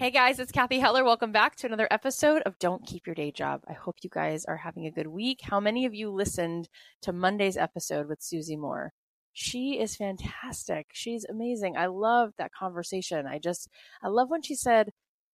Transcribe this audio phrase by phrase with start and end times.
[0.00, 1.04] Hey guys, it's Cathy Heller.
[1.04, 3.60] Welcome back to another episode of Don't Keep Your Day Job.
[3.68, 5.40] I hope you guys are having a good week.
[5.42, 6.70] How many of you listened
[7.02, 8.94] to Monday's episode with Susie Moore?
[9.34, 10.86] She is fantastic.
[10.94, 11.76] She's amazing.
[11.76, 13.26] I love that conversation.
[13.26, 13.68] I just,
[14.02, 14.88] I love when she said,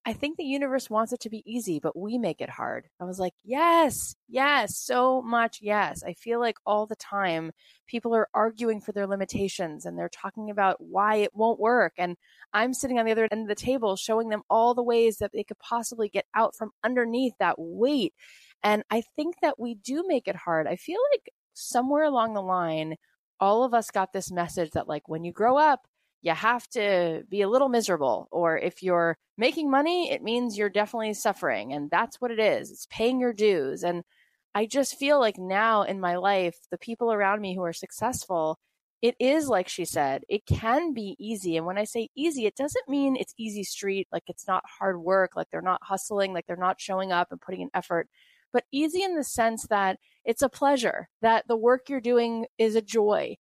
[0.08, 2.86] I think the universe wants it to be easy, but we make it hard.
[3.00, 6.04] I was like, yes, yes, so much yes.
[6.04, 7.50] I feel like all the time
[7.88, 11.94] people are arguing for their limitations and they're talking about why it won't work.
[11.98, 12.16] And
[12.52, 15.32] I'm sitting on the other end of the table showing them all the ways that
[15.32, 18.14] they could possibly get out from underneath that weight.
[18.62, 20.68] And I think that we do make it hard.
[20.68, 22.94] I feel like somewhere along the line,
[23.40, 25.80] all of us got this message that, like, when you grow up,
[26.22, 28.28] you have to be a little miserable.
[28.30, 31.72] Or if you're making money, it means you're definitely suffering.
[31.72, 33.84] And that's what it is it's paying your dues.
[33.84, 34.02] And
[34.54, 38.58] I just feel like now in my life, the people around me who are successful,
[39.02, 41.56] it is like she said, it can be easy.
[41.56, 44.98] And when I say easy, it doesn't mean it's easy street, like it's not hard
[45.00, 48.08] work, like they're not hustling, like they're not showing up and putting in effort,
[48.52, 52.74] but easy in the sense that it's a pleasure, that the work you're doing is
[52.74, 53.36] a joy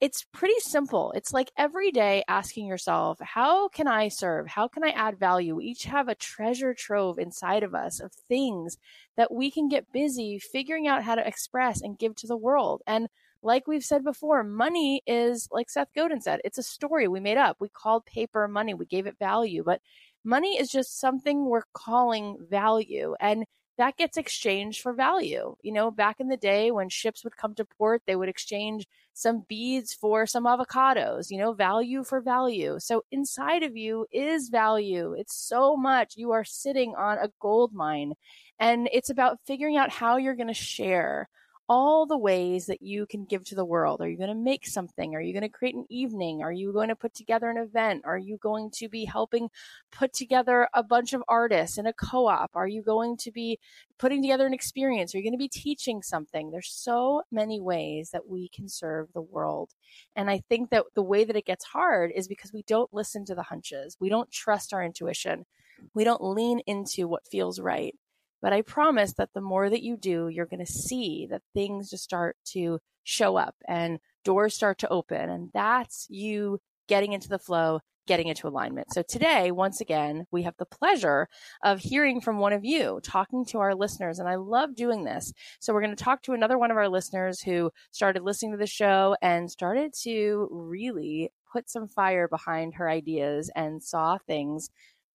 [0.00, 1.12] it's pretty simple.
[1.12, 4.46] It's like every day asking yourself, how can I serve?
[4.46, 5.56] How can I add value?
[5.56, 8.78] We each have a treasure trove inside of us of things
[9.16, 12.80] that we can get busy figuring out how to express and give to the world.
[12.86, 13.08] And
[13.42, 17.38] like we've said before, money is like Seth Godin said, it's a story we made
[17.38, 17.58] up.
[17.60, 19.82] We called paper money, we gave it value, but
[20.24, 23.14] money is just something we're calling value.
[23.20, 23.44] And
[23.80, 25.56] that gets exchanged for value.
[25.62, 28.86] You know, back in the day when ships would come to port, they would exchange
[29.14, 32.76] some beads for some avocados, you know, value for value.
[32.78, 35.14] So inside of you is value.
[35.16, 36.14] It's so much.
[36.18, 38.12] You are sitting on a gold mine.
[38.58, 41.30] And it's about figuring out how you're going to share
[41.70, 44.00] all the ways that you can give to the world.
[44.00, 45.14] Are you going to make something?
[45.14, 46.42] Are you going to create an evening?
[46.42, 48.02] Are you going to put together an event?
[48.04, 49.48] Are you going to be helping
[49.92, 52.50] put together a bunch of artists in a co op?
[52.56, 53.60] Are you going to be
[54.00, 55.14] putting together an experience?
[55.14, 56.50] Are you going to be teaching something?
[56.50, 59.70] There's so many ways that we can serve the world.
[60.16, 63.24] And I think that the way that it gets hard is because we don't listen
[63.26, 65.46] to the hunches, we don't trust our intuition,
[65.94, 67.94] we don't lean into what feels right.
[68.42, 71.90] But I promise that the more that you do, you're going to see that things
[71.90, 75.30] just start to show up and doors start to open.
[75.30, 76.58] And that's you
[76.88, 78.92] getting into the flow, getting into alignment.
[78.92, 81.28] So today, once again, we have the pleasure
[81.62, 84.18] of hearing from one of you, talking to our listeners.
[84.18, 85.32] And I love doing this.
[85.60, 88.58] So we're going to talk to another one of our listeners who started listening to
[88.58, 94.70] the show and started to really put some fire behind her ideas and saw things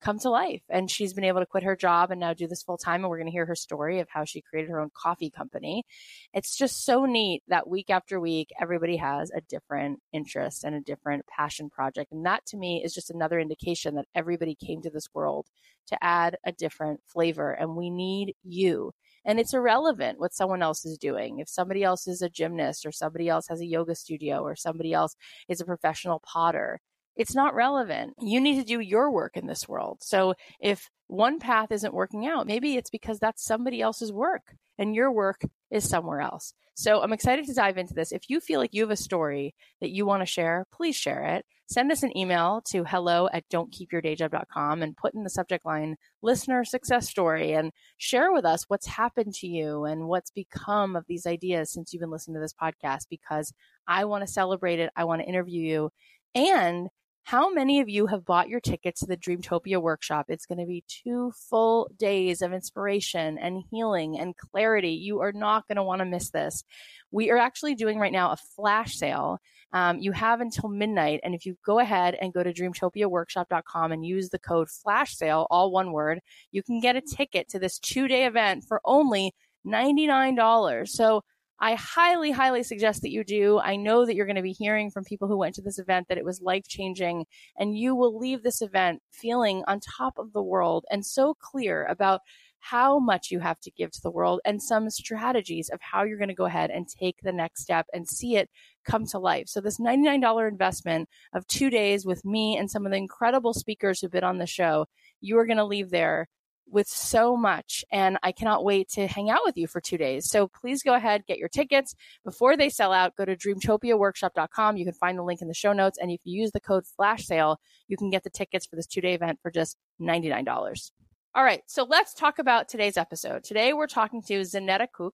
[0.05, 0.61] come to life.
[0.69, 3.01] And she's been able to quit her job and now do this full time.
[3.01, 5.83] And we're going to hear her story of how she created her own coffee company.
[6.31, 10.81] It's just so neat that week after week, everybody has a different interest and a
[10.81, 12.11] different passion project.
[12.11, 15.47] And that to me is just another indication that everybody came to this world
[15.87, 17.51] to add a different flavor.
[17.51, 18.91] And we need you.
[19.27, 21.39] And it's irrelevant what someone else is doing.
[21.39, 24.93] If somebody else is a gymnast or somebody else has a yoga studio or somebody
[24.93, 25.15] else
[25.49, 26.79] is a professional potter,
[27.15, 28.13] it's not relevant.
[28.19, 29.99] You need to do your work in this world.
[30.01, 34.95] So if one path isn't working out, maybe it's because that's somebody else's work and
[34.95, 35.41] your work
[35.71, 36.53] is somewhere else.
[36.77, 38.11] So I'm excited to dive into this.
[38.11, 41.23] If you feel like you have a story that you want to share, please share
[41.23, 41.45] it.
[41.67, 46.65] Send us an email to hello at don'tkeepyourdayjob.com and put in the subject line listener
[46.65, 51.25] success story and share with us what's happened to you and what's become of these
[51.25, 53.53] ideas since you've been listening to this podcast because
[53.87, 54.91] I want to celebrate it.
[54.97, 55.89] I want to interview you.
[56.35, 56.89] And
[57.25, 60.27] how many of you have bought your tickets to the Dreamtopia workshop?
[60.29, 64.91] It's going to be two full days of inspiration and healing and clarity.
[64.91, 66.63] You are not going to want to miss this.
[67.09, 69.39] We are actually doing right now a flash sale.
[69.73, 71.21] Um, you have until midnight.
[71.23, 75.47] And if you go ahead and go to dreamtopiaworkshop.com and use the code flash sale,
[75.49, 76.19] all one word,
[76.51, 79.33] you can get a ticket to this two day event for only
[79.65, 80.87] $99.
[80.87, 81.23] So
[81.59, 83.59] I highly, highly suggest that you do.
[83.59, 86.07] I know that you're going to be hearing from people who went to this event
[86.09, 87.25] that it was life changing
[87.57, 91.85] and you will leave this event feeling on top of the world and so clear
[91.85, 92.21] about
[92.59, 96.17] how much you have to give to the world and some strategies of how you're
[96.17, 98.49] going to go ahead and take the next step and see it
[98.83, 99.47] come to life.
[99.47, 104.01] So this $99 investment of two days with me and some of the incredible speakers
[104.01, 104.87] who've been on the show,
[105.21, 106.27] you are going to leave there
[106.69, 110.29] with so much and I cannot wait to hang out with you for two days.
[110.29, 113.15] So please go ahead, get your tickets before they sell out.
[113.15, 114.77] Go to dreamtopiaworkshop.com.
[114.77, 115.97] You can find the link in the show notes.
[116.01, 118.87] And if you use the code flash sale, you can get the tickets for this
[118.87, 120.91] two day event for just $99.
[121.35, 121.61] All right.
[121.67, 123.43] So let's talk about today's episode.
[123.43, 125.13] Today we're talking to Zanetta Kok.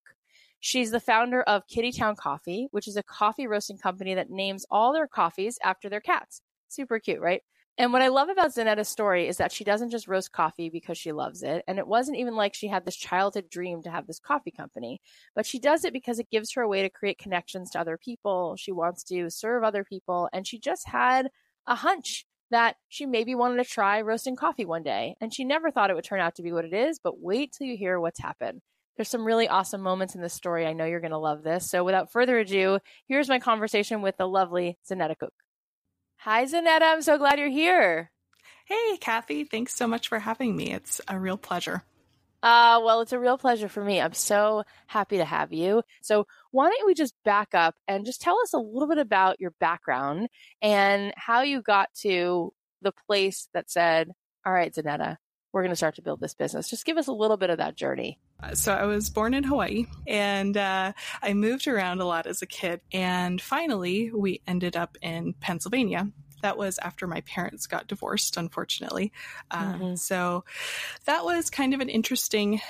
[0.59, 4.93] She's the founder of Kittytown Coffee, which is a coffee roasting company that names all
[4.93, 6.41] their coffees after their cats.
[6.67, 7.41] Super cute, right?
[7.81, 10.99] And what I love about Zanetta's story is that she doesn't just roast coffee because
[10.99, 11.63] she loves it.
[11.67, 15.01] And it wasn't even like she had this childhood dream to have this coffee company,
[15.33, 17.97] but she does it because it gives her a way to create connections to other
[17.97, 18.55] people.
[18.55, 20.29] She wants to serve other people.
[20.31, 21.31] And she just had
[21.65, 25.15] a hunch that she maybe wanted to try roasting coffee one day.
[25.19, 27.51] And she never thought it would turn out to be what it is, but wait
[27.51, 28.61] till you hear what's happened.
[28.95, 30.67] There's some really awesome moments in this story.
[30.67, 31.67] I know you're going to love this.
[31.71, 35.33] So without further ado, here's my conversation with the lovely Zanetta Kok.
[36.23, 36.83] Hi, Zanetta.
[36.83, 38.11] I'm so glad you're here.
[38.67, 39.43] Hey, Cathy.
[39.43, 40.71] Thanks so much for having me.
[40.71, 41.81] It's a real pleasure.
[42.43, 43.99] Uh, well, it's a real pleasure for me.
[43.99, 45.81] I'm so happy to have you.
[46.03, 49.39] So, why don't we just back up and just tell us a little bit about
[49.39, 50.27] your background
[50.61, 52.53] and how you got to
[52.83, 54.11] the place that said,
[54.45, 55.17] All right, Zanetta,
[55.53, 56.69] we're going to start to build this business.
[56.69, 58.19] Just give us a little bit of that journey.
[58.53, 62.45] So I was born in Hawaii and uh, I moved around a lot as a
[62.45, 62.81] kid.
[62.91, 66.07] And finally, we ended up in Pennsylvania.
[66.41, 69.11] That was after my parents got divorced, unfortunately.
[69.51, 69.95] Uh, mm-hmm.
[69.95, 70.43] So
[71.05, 72.61] that was kind of an interesting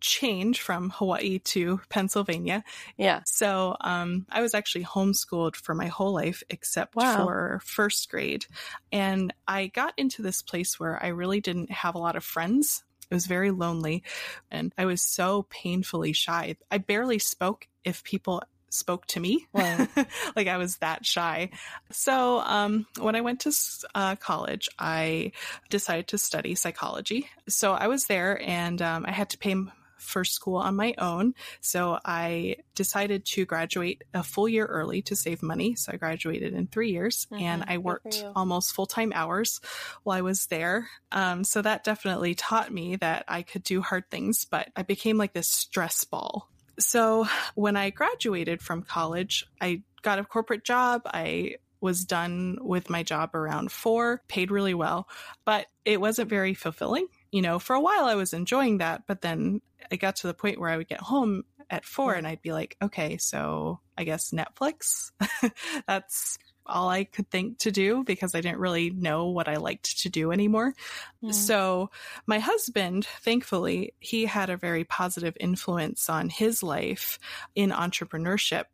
[0.00, 2.64] change from Hawaii to Pennsylvania.
[2.96, 3.20] Yeah.
[3.26, 7.16] So um, I was actually homeschooled for my whole life except wow.
[7.16, 8.46] for first grade.
[8.92, 12.84] And I got into this place where I really didn't have a lot of friends.
[13.10, 14.02] It was very lonely
[14.50, 16.56] and I was so painfully shy.
[16.70, 19.46] I barely spoke if people spoke to me.
[19.52, 19.86] Wow.
[20.36, 21.50] like I was that shy.
[21.90, 23.52] So, um, when I went to
[23.94, 25.32] uh, college, I
[25.68, 27.28] decided to study psychology.
[27.48, 29.56] So I was there and um, I had to pay
[30.00, 31.34] for school on my own.
[31.60, 35.74] So I decided to graduate a full year early to save money.
[35.74, 37.42] So I graduated in three years mm-hmm.
[37.42, 39.60] and I worked almost full time hours
[40.02, 40.88] while I was there.
[41.12, 45.18] Um, so that definitely taught me that I could do hard things, but I became
[45.18, 51.02] like this stress ball So when I graduated from college, I got a corporate job.
[51.04, 55.08] I was done with my job around four, paid really well,
[55.44, 57.06] but it wasn't very fulfilling.
[57.32, 59.60] You know, for a while I was enjoying that, but then
[59.90, 62.52] I got to the point where I would get home at four and I'd be
[62.52, 65.12] like, okay, so I guess Netflix.
[65.86, 66.38] That's
[66.70, 70.08] all I could think to do because I didn't really know what I liked to
[70.08, 70.74] do anymore.
[71.22, 71.34] Mm.
[71.34, 71.90] So
[72.26, 77.18] my husband, thankfully, he had a very positive influence on his life
[77.54, 78.64] in entrepreneurship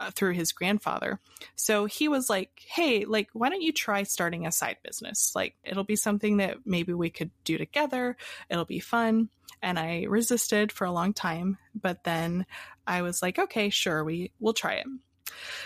[0.00, 1.20] uh, through his grandfather.
[1.56, 5.32] So he was like, Hey, like, why don't you try starting a side business?
[5.34, 8.16] Like, it'll be something that maybe we could do together.
[8.50, 9.28] It'll be fun.
[9.62, 12.44] And I resisted for a long time, but then
[12.86, 14.86] I was like, okay, sure, we will try it.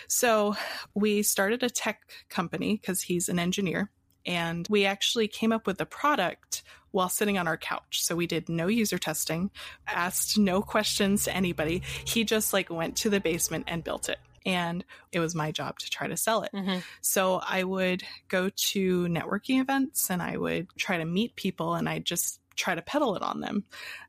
[0.07, 0.57] So
[0.95, 3.91] we started a tech company because he's an engineer
[4.27, 8.03] and we actually came up with the product while sitting on our couch.
[8.03, 9.51] So we did no user testing,
[9.87, 11.83] asked no questions to anybody.
[12.05, 14.19] He just like went to the basement and built it.
[14.47, 16.51] And it was my job to try to sell it.
[16.55, 16.79] Mm-hmm.
[17.03, 21.89] So I would go to networking events and I would try to meet people and
[21.89, 23.65] I just try to peddle it on them.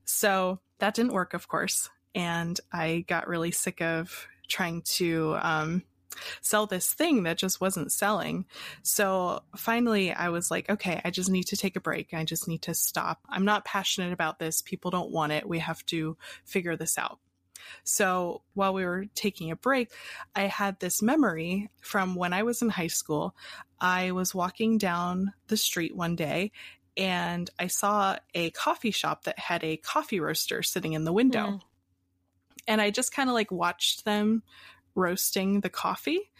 [0.05, 1.89] So that didn't work, of course.
[2.15, 5.83] And I got really sick of trying to um,
[6.41, 8.45] sell this thing that just wasn't selling.
[8.83, 12.13] So finally, I was like, okay, I just need to take a break.
[12.13, 13.19] I just need to stop.
[13.29, 14.61] I'm not passionate about this.
[14.61, 15.47] People don't want it.
[15.47, 17.19] We have to figure this out.
[17.83, 19.91] So while we were taking a break,
[20.35, 23.35] I had this memory from when I was in high school.
[23.79, 26.51] I was walking down the street one day
[26.97, 31.45] and I saw a coffee shop that had a coffee roaster sitting in the window.
[31.45, 31.61] Mm.
[32.67, 34.43] And I just kind of like watched them
[34.95, 36.31] roasting the coffee.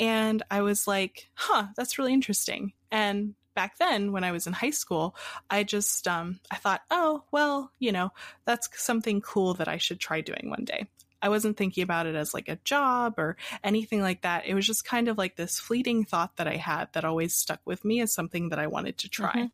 [0.00, 2.72] And I was like, huh, that's really interesting.
[2.90, 5.16] And back then when I was in high school,
[5.50, 8.10] I just, um, I thought, oh, well, you know,
[8.44, 10.86] that's something cool that I should try doing one day.
[11.22, 14.46] I wasn't thinking about it as like a job or anything like that.
[14.46, 17.60] It was just kind of like this fleeting thought that I had that always stuck
[17.64, 19.32] with me as something that I wanted to try.
[19.32, 19.46] Mm-hmm.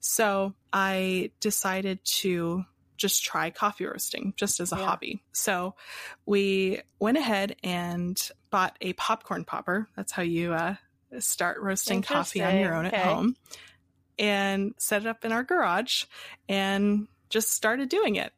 [0.00, 2.64] So I decided to
[2.96, 4.84] just try coffee roasting just as a yeah.
[4.84, 5.22] hobby.
[5.32, 5.74] So
[6.24, 9.88] we went ahead and bought a popcorn popper.
[9.96, 10.76] That's how you uh,
[11.18, 12.96] start roasting coffee on your own okay.
[12.96, 13.36] at home
[14.18, 16.04] and set it up in our garage
[16.48, 18.32] and just started doing it.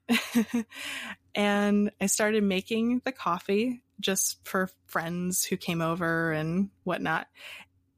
[1.34, 7.26] and I started making the coffee just for friends who came over and whatnot.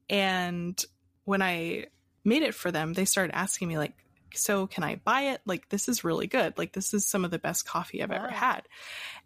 [0.09, 0.83] And
[1.25, 1.85] when I
[2.23, 3.93] made it for them, they started asking me like,
[4.37, 5.41] so can I buy it?
[5.45, 6.57] Like, this is really good.
[6.57, 8.17] Like, this is some of the best coffee I've wow.
[8.17, 8.63] ever had.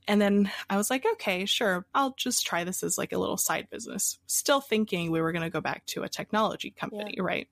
[0.07, 1.85] And then I was like, okay, sure.
[1.93, 4.19] I'll just try this as like a little side business.
[4.27, 7.23] Still thinking we were going to go back to a technology company, yeah.
[7.23, 7.47] right?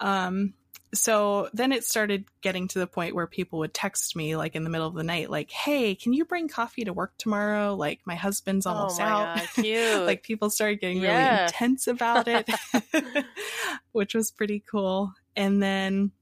[0.00, 0.54] Um,
[0.94, 4.64] so then it started getting to the point where people would text me like in
[4.64, 7.74] the middle of the night, like, Hey, can you bring coffee to work tomorrow?
[7.74, 9.36] Like my husband's oh almost oh out.
[9.36, 10.06] God, cute.
[10.06, 11.30] like people started getting yeah.
[11.30, 12.48] really intense about it,
[13.92, 15.12] which was pretty cool.
[15.36, 16.12] And then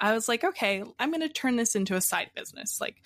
[0.00, 2.80] I was like, okay, I'm going to turn this into a side business.
[2.80, 3.02] Like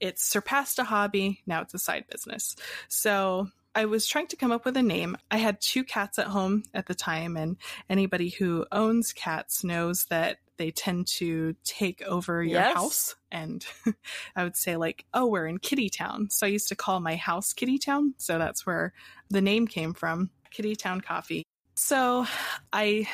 [0.00, 1.40] it's surpassed a hobby.
[1.46, 2.56] Now it's a side business.
[2.88, 5.16] So I was trying to come up with a name.
[5.30, 7.56] I had two cats at home at the time, and
[7.90, 12.74] anybody who owns cats knows that they tend to take over your yes.
[12.74, 13.16] house.
[13.32, 13.66] And
[14.36, 16.30] I would say, like, oh, we're in Kitty Town.
[16.30, 18.14] So I used to call my house Kitty Town.
[18.18, 18.92] So that's where
[19.30, 21.44] the name came from Kitty Town Coffee.
[21.74, 22.26] So
[22.72, 23.08] I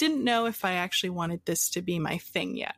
[0.00, 2.74] didn't know if I actually wanted this to be my thing yet.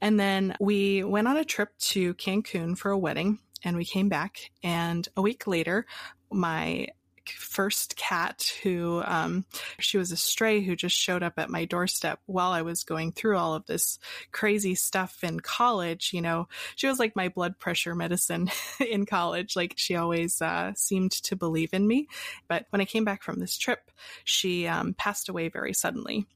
[0.00, 4.08] And then we went on a trip to Cancun for a wedding and we came
[4.08, 5.84] back and a week later,
[6.30, 6.86] my
[7.26, 9.44] first cat who um,
[9.80, 13.12] she was a stray who just showed up at my doorstep while I was going
[13.12, 13.98] through all of this
[14.30, 16.12] crazy stuff in college.
[16.12, 18.48] You know, she was like my blood pressure medicine
[18.80, 19.56] in college.
[19.56, 22.06] Like she always uh, seemed to believe in me.
[22.46, 23.90] But when I came back from this trip,
[24.22, 26.26] she um, passed away very suddenly.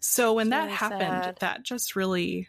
[0.00, 1.36] So when that happened, sad.
[1.40, 2.48] that just really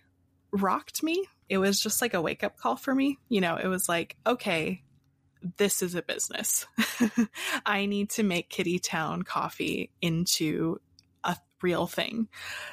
[0.51, 1.25] rocked me.
[1.49, 3.17] It was just like a wake up call for me.
[3.29, 4.83] You know, it was like, okay,
[5.57, 6.65] this is a business.
[7.65, 10.79] I need to make Kitty Town coffee into
[11.23, 12.27] a real thing.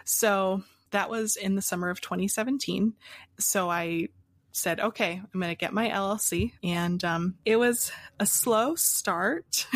[0.04, 2.94] So that was in the summer of 2017.
[3.38, 4.08] So I
[4.52, 6.52] said, okay, I'm going to get my LLC.
[6.62, 9.66] And um, it was a slow start.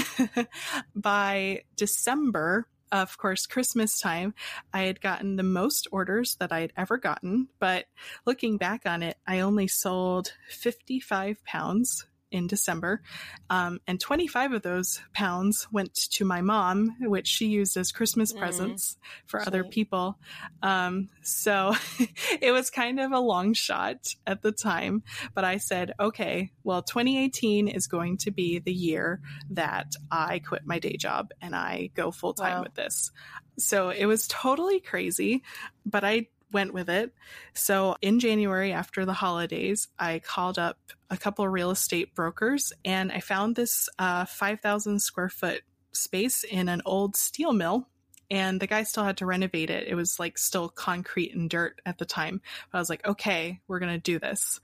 [0.95, 4.35] By December, of course, Christmas time,
[4.73, 7.49] I had gotten the most orders that I had ever gotten.
[7.59, 7.87] But
[8.27, 13.03] looking back on it, I only sold 55 pounds in December.
[13.51, 18.33] Um, and 25 of those pounds went to my mom, which she used as Christmas
[18.33, 19.49] mm, presents for sweet.
[19.49, 20.19] other people.
[20.63, 21.75] Um, so
[22.41, 25.03] it was kind of a long shot at the time,
[25.35, 29.21] but I said, okay, well, 2018 is going to be the year
[29.51, 32.63] that I quit my day job and I go full time wow.
[32.65, 33.11] with this.
[33.59, 35.43] So it was totally crazy,
[35.85, 37.13] but I went with it.
[37.55, 40.79] So in January after the holidays, I called up
[41.11, 45.63] a couple of real estate brokers and I found this uh, 5,000 square foot
[45.93, 47.89] space in an old steel mill.
[48.31, 49.89] And the guy still had to renovate it.
[49.89, 52.43] It was like still concrete and dirt at the time.
[52.71, 54.61] But I was like, okay, we're going to do this.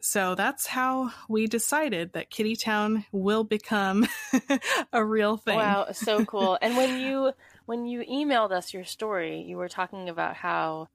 [0.00, 4.08] So that's how we decided that Kittytown will become
[4.92, 5.56] a real thing.
[5.56, 6.58] Wow, so cool.
[6.62, 7.32] and when you
[7.66, 10.88] when you emailed us your story, you were talking about how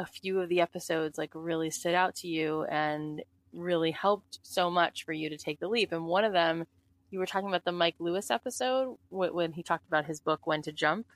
[0.00, 4.70] a few of the episodes like really stood out to you and really helped so
[4.70, 5.92] much for you to take the leap.
[5.92, 6.66] And one of them,
[7.10, 10.62] you were talking about the Mike Lewis episode when he talked about his book, When
[10.62, 11.06] to Jump.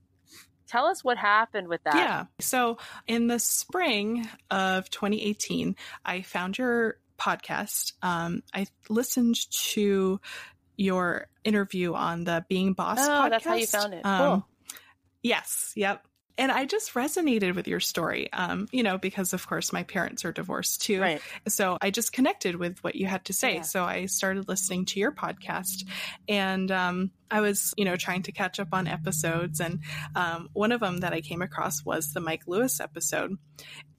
[0.66, 1.94] Tell us what happened with that.
[1.94, 2.24] Yeah.
[2.40, 7.92] So in the spring of 2018, I found your podcast.
[8.02, 9.36] Um, I listened
[9.72, 10.20] to
[10.76, 13.30] your interview on the Being Boss oh, podcast.
[13.30, 14.04] that's how you found it.
[14.04, 14.48] Um, cool.
[15.22, 15.72] Yes.
[15.74, 19.82] Yep and I just resonated with your story, um, you know, because of course my
[19.84, 21.00] parents are divorced too.
[21.00, 21.20] Right.
[21.48, 23.56] So I just connected with what you had to say.
[23.56, 23.62] Yeah.
[23.62, 25.86] So I started listening to your podcast
[26.28, 29.60] and, um, I was, you know, trying to catch up on episodes.
[29.60, 29.80] And,
[30.14, 33.36] um, one of them that I came across was the Mike Lewis episode.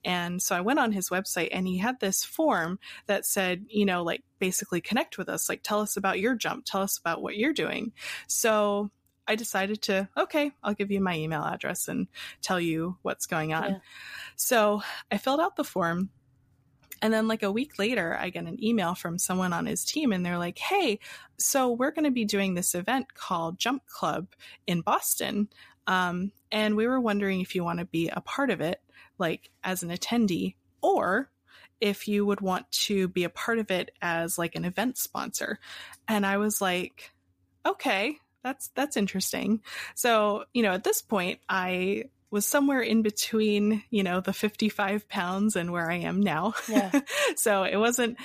[0.03, 3.85] And so I went on his website and he had this form that said, you
[3.85, 7.21] know, like basically connect with us, like tell us about your jump, tell us about
[7.21, 7.91] what you're doing.
[8.27, 8.91] So
[9.27, 12.07] I decided to, okay, I'll give you my email address and
[12.41, 13.63] tell you what's going on.
[13.63, 13.77] Yeah.
[14.35, 16.09] So I filled out the form.
[17.01, 20.13] And then, like a week later, I get an email from someone on his team,
[20.13, 20.99] and they're like, Hey,
[21.37, 24.27] so we're going to be doing this event called Jump Club
[24.65, 25.49] in Boston.
[25.87, 28.81] Um, and we were wondering if you want to be a part of it,
[29.17, 31.29] like as an attendee, or
[31.81, 35.59] if you would want to be a part of it as like an event sponsor.
[36.07, 37.11] And I was like,
[37.65, 39.61] okay, that's that's interesting.
[39.95, 45.09] So, you know, at this point, I was somewhere in between, you know, the 55
[45.09, 46.53] pounds and where I am now.
[46.69, 46.91] Yeah.
[47.35, 48.19] so it wasn't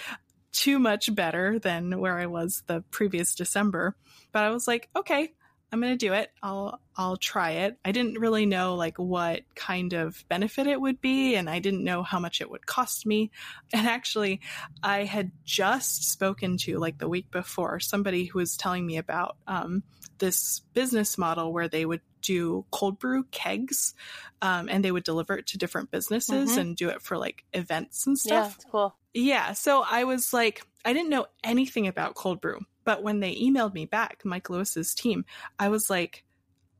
[0.52, 3.96] too much better than where I was the previous December.
[4.30, 5.32] But I was like, okay,
[5.72, 6.30] I'm going to do it.
[6.42, 7.76] I'll I'll try it.
[7.84, 11.84] I didn't really know like what kind of benefit it would be and I didn't
[11.84, 13.30] know how much it would cost me.
[13.72, 14.40] And actually,
[14.82, 19.36] I had just spoken to like the week before somebody who was telling me about
[19.46, 19.84] um,
[20.18, 23.94] this business model where they would do cold brew kegs
[24.42, 26.60] um, and they would deliver it to different businesses mm-hmm.
[26.60, 28.58] and do it for like events and stuff.
[28.58, 28.96] Yeah, cool.
[29.14, 32.60] Yeah, so I was like I didn't know anything about cold brew.
[32.84, 35.24] But when they emailed me back, Mike Lewis's team,
[35.58, 36.24] I was like,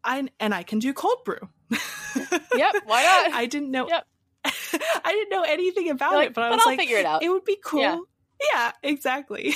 [0.05, 1.49] I and I can do cold brew.
[1.71, 3.33] yep, why not?
[3.33, 3.89] I didn't know.
[3.89, 4.07] Yep.
[4.45, 7.23] I didn't know anything about like, it, but I was I'll like, figure it out.
[7.23, 7.81] It would be cool.
[7.81, 7.99] Yeah,
[8.53, 9.55] yeah exactly.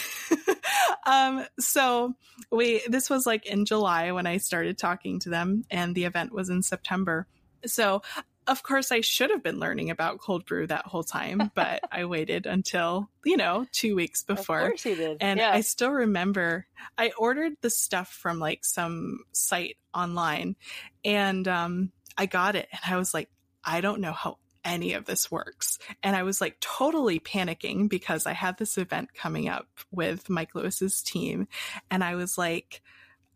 [1.06, 2.14] um, so
[2.50, 6.32] we this was like in July when I started talking to them, and the event
[6.32, 7.26] was in September.
[7.66, 8.02] So
[8.46, 12.04] of course, I should have been learning about cold brew that whole time, but I
[12.04, 14.60] waited until, you know, two weeks before.
[14.60, 15.18] Of course you did.
[15.20, 15.50] And yeah.
[15.52, 16.66] I still remember
[16.98, 20.56] I ordered the stuff from like some site online
[21.04, 23.30] and um, I got it and I was like,
[23.64, 25.78] I don't know how any of this works.
[26.02, 30.54] And I was like totally panicking because I had this event coming up with Mike
[30.54, 31.48] Lewis's team.
[31.90, 32.80] And I was like,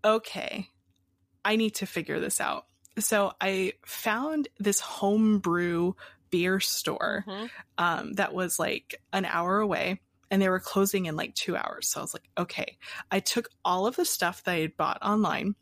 [0.05, 0.69] okay,
[1.45, 2.67] I need to figure this out.
[3.01, 5.95] So I found this homebrew
[6.31, 7.47] beer store mm-hmm.
[7.79, 11.89] um, that was like an hour away and they were closing in like two hours.
[11.89, 12.77] So I was like, okay.
[13.11, 15.55] I took all of the stuff that I had bought online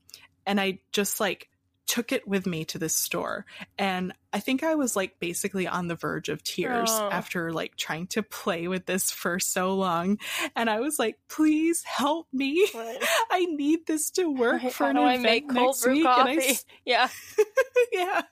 [0.45, 1.49] and I just like
[1.87, 3.47] took it with me to this store.
[3.79, 7.09] And I think I was like basically on the verge of tears oh.
[7.11, 10.19] after like trying to play with this for so long.
[10.55, 12.69] And I was like, please help me.
[12.75, 12.99] Right.
[13.31, 14.73] I need this to work right.
[14.73, 16.05] for How an event make next week.
[16.05, 16.31] Coffee?
[16.33, 17.09] And I, yeah.
[17.93, 18.23] yeah.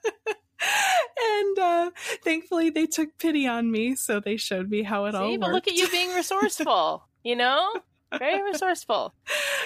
[1.39, 1.91] and uh,
[2.23, 5.41] thankfully they took pity on me, so they showed me how it See, all worked.
[5.41, 7.73] But look at you being resourceful, you know?
[8.19, 9.13] Very resourceful.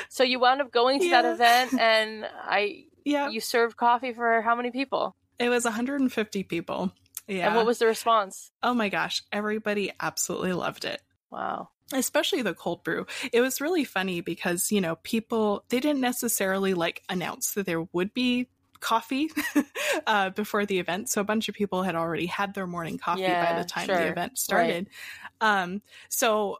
[0.08, 1.22] So you wound up going to yeah.
[1.22, 3.28] that event and I yeah.
[3.28, 5.16] You served coffee for how many people?
[5.38, 6.92] It was 150 people.
[7.26, 7.48] Yeah.
[7.48, 8.50] And what was the response?
[8.62, 11.00] Oh my gosh, everybody absolutely loved it.
[11.30, 11.68] Wow.
[11.92, 13.06] Especially the cold brew.
[13.32, 17.86] It was really funny because, you know, people, they didn't necessarily like announce that there
[17.92, 18.48] would be
[18.80, 19.30] coffee
[20.06, 21.08] uh, before the event.
[21.08, 23.86] So a bunch of people had already had their morning coffee yeah, by the time
[23.86, 23.96] sure.
[23.96, 24.88] the event started.
[25.40, 25.62] Right.
[25.62, 26.58] Um, so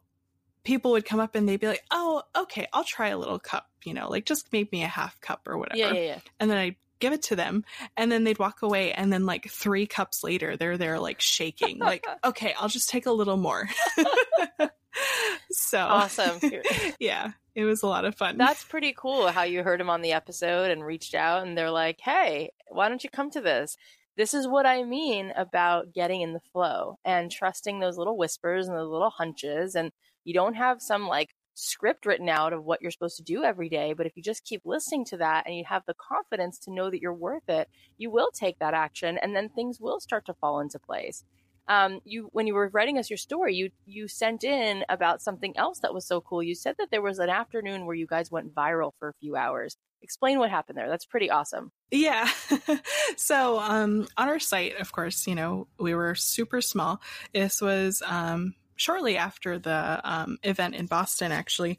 [0.68, 3.70] people would come up and they'd be like, "Oh, okay, I'll try a little cup,
[3.86, 6.18] you know, like just make me a half cup or whatever." Yeah, yeah, yeah.
[6.38, 7.64] And then I give it to them
[7.96, 11.78] and then they'd walk away and then like 3 cups later they're there like shaking
[11.78, 13.66] like, "Okay, I'll just take a little more."
[15.50, 16.38] so Awesome.
[17.00, 18.36] yeah, it was a lot of fun.
[18.36, 21.70] That's pretty cool how you heard him on the episode and reached out and they're
[21.70, 23.78] like, "Hey, why don't you come to this?"
[24.18, 28.66] This is what I mean about getting in the flow and trusting those little whispers
[28.68, 29.92] and those little hunches and
[30.28, 33.70] you don't have some like script written out of what you're supposed to do every
[33.70, 36.70] day, but if you just keep listening to that and you have the confidence to
[36.70, 40.26] know that you're worth it, you will take that action and then things will start
[40.26, 41.24] to fall into place.
[41.66, 45.56] Um, you when you were writing us your story, you you sent in about something
[45.56, 46.42] else that was so cool.
[46.42, 49.34] You said that there was an afternoon where you guys went viral for a few
[49.34, 49.78] hours.
[50.02, 50.88] Explain what happened there.
[50.88, 51.72] That's pretty awesome.
[51.90, 52.28] Yeah.
[53.16, 57.00] so um, on our site, of course, you know we were super small.
[57.32, 61.78] This was um, shortly after the um, event in Boston, actually.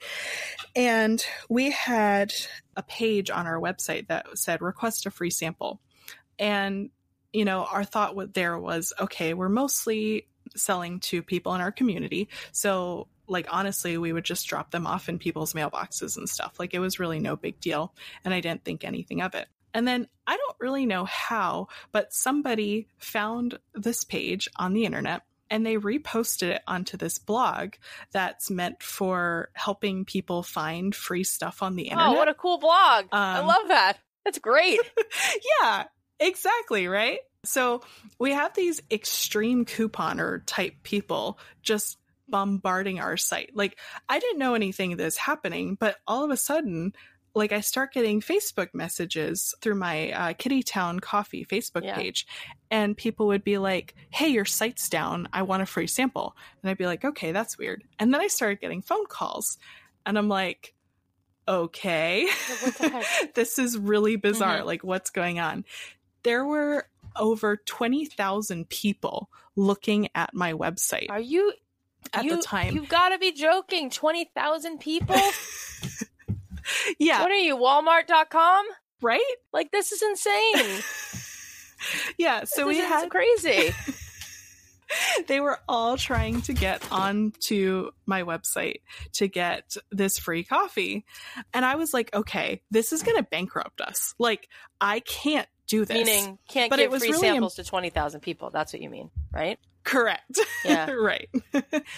[0.75, 2.31] And we had
[2.75, 5.81] a page on our website that said request a free sample.
[6.37, 6.91] And,
[7.33, 12.29] you know, our thought there was okay, we're mostly selling to people in our community.
[12.51, 16.55] So, like, honestly, we would just drop them off in people's mailboxes and stuff.
[16.59, 17.93] Like, it was really no big deal.
[18.25, 19.47] And I didn't think anything of it.
[19.73, 25.21] And then I don't really know how, but somebody found this page on the internet
[25.49, 27.73] and they reposted it onto this blog
[28.11, 32.07] that's meant for helping people find free stuff on the internet.
[32.09, 33.05] Oh, what a cool blog.
[33.05, 33.97] Um, I love that.
[34.25, 34.79] That's great.
[35.61, 35.85] yeah,
[36.19, 37.19] exactly, right?
[37.45, 37.81] So
[38.19, 43.51] we have these extreme couponer type people just bombarding our site.
[43.55, 46.93] Like, I didn't know anything of this happening, but all of a sudden,
[47.35, 51.95] like I start getting Facebook messages through my uh, Kitty Town Coffee Facebook yeah.
[51.95, 52.25] page,
[52.71, 55.27] and people would be like, "Hey, your site's down.
[55.31, 58.27] I want a free sample." And I'd be like, "Okay, that's weird." And then I
[58.27, 59.57] started getting phone calls,
[60.05, 60.73] and I'm like,
[61.47, 62.27] "Okay,
[63.35, 64.57] this is really bizarre.
[64.57, 64.67] Mm-hmm.
[64.67, 65.65] Like, what's going on?"
[66.23, 71.07] There were over twenty thousand people looking at my website.
[71.09, 71.53] Are you?
[72.13, 73.89] At you, the time, you've got to be joking.
[73.89, 75.19] Twenty thousand people.
[76.99, 77.21] yeah.
[77.21, 78.65] What are you, Walmart.com?
[79.01, 79.35] Right?
[79.53, 80.81] Like, this is insane.
[82.17, 82.43] yeah.
[82.43, 83.73] So this we had crazy.
[85.27, 88.81] they were all trying to get onto my website
[89.13, 91.05] to get this free coffee.
[91.53, 94.13] And I was like, okay, this is going to bankrupt us.
[94.17, 94.49] Like,
[94.81, 96.05] I can't do this.
[96.05, 98.49] Meaning, can't but give free really samples Im- to 20,000 people.
[98.49, 99.59] That's what you mean, right?
[99.83, 100.39] Correct.
[100.65, 100.91] Yeah.
[100.91, 101.29] right.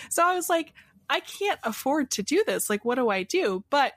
[0.10, 0.74] so I was like,
[1.10, 2.70] I can't afford to do this.
[2.70, 3.64] Like, what do I do?
[3.70, 3.94] But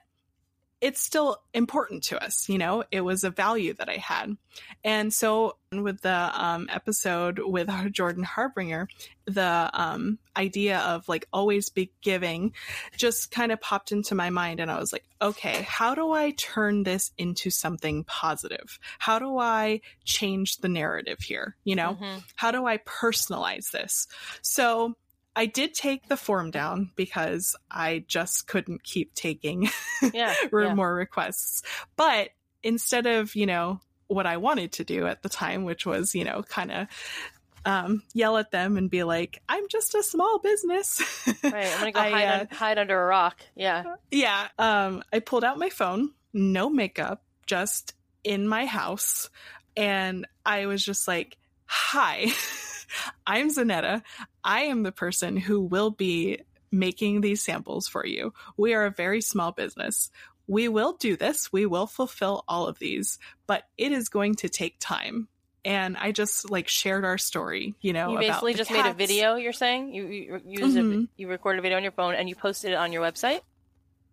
[0.81, 2.49] it's still important to us.
[2.49, 4.35] You know, it was a value that I had.
[4.83, 8.87] And so with the um, episode with Jordan Harbinger,
[9.25, 12.53] the um, idea of like always be giving
[12.95, 14.59] just kind of popped into my mind.
[14.59, 18.79] And I was like, okay, how do I turn this into something positive?
[18.99, 21.55] How do I change the narrative here?
[21.63, 22.19] You know, mm-hmm.
[22.35, 24.07] how do I personalize this?
[24.41, 24.95] So
[25.35, 29.69] I did take the form down because I just couldn't keep taking
[30.13, 30.73] yeah, yeah.
[30.73, 31.61] more requests.
[31.95, 32.29] But
[32.63, 36.23] instead of, you know, what I wanted to do at the time, which was, you
[36.23, 36.87] know, kind of
[37.65, 41.01] um, yell at them and be like, I'm just a small business.
[41.43, 41.53] right.
[41.53, 43.39] I'm going to go I, hide, uh, un- hide under a rock.
[43.55, 43.95] Yeah.
[44.11, 44.47] Yeah.
[44.57, 47.93] Um, I pulled out my phone, no makeup, just
[48.23, 49.29] in my house.
[49.75, 52.27] And I was just like, hi.
[53.25, 54.01] I'm Zanetta.
[54.43, 58.33] I am the person who will be making these samples for you.
[58.57, 60.11] We are a very small business.
[60.47, 61.51] We will do this.
[61.51, 65.27] We will fulfill all of these, but it is going to take time.
[65.63, 68.11] And I just like shared our story, you know.
[68.11, 68.83] You basically just cats.
[68.83, 69.35] made a video.
[69.35, 70.99] You're saying you you used mm-hmm.
[71.01, 73.39] a, you recorded a video on your phone and you posted it on your website.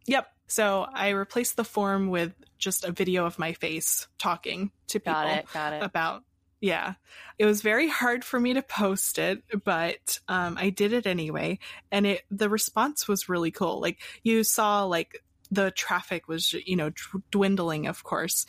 [0.07, 0.29] Yep.
[0.47, 5.13] So I replaced the form with just a video of my face talking to people
[5.13, 5.83] got it, got it.
[5.83, 6.25] about
[6.63, 6.95] yeah.
[7.39, 11.59] It was very hard for me to post it, but um, I did it anyway.
[11.91, 13.81] And it the response was really cool.
[13.81, 16.93] Like you saw like the traffic was, you know,
[17.33, 18.47] dwindling, of course.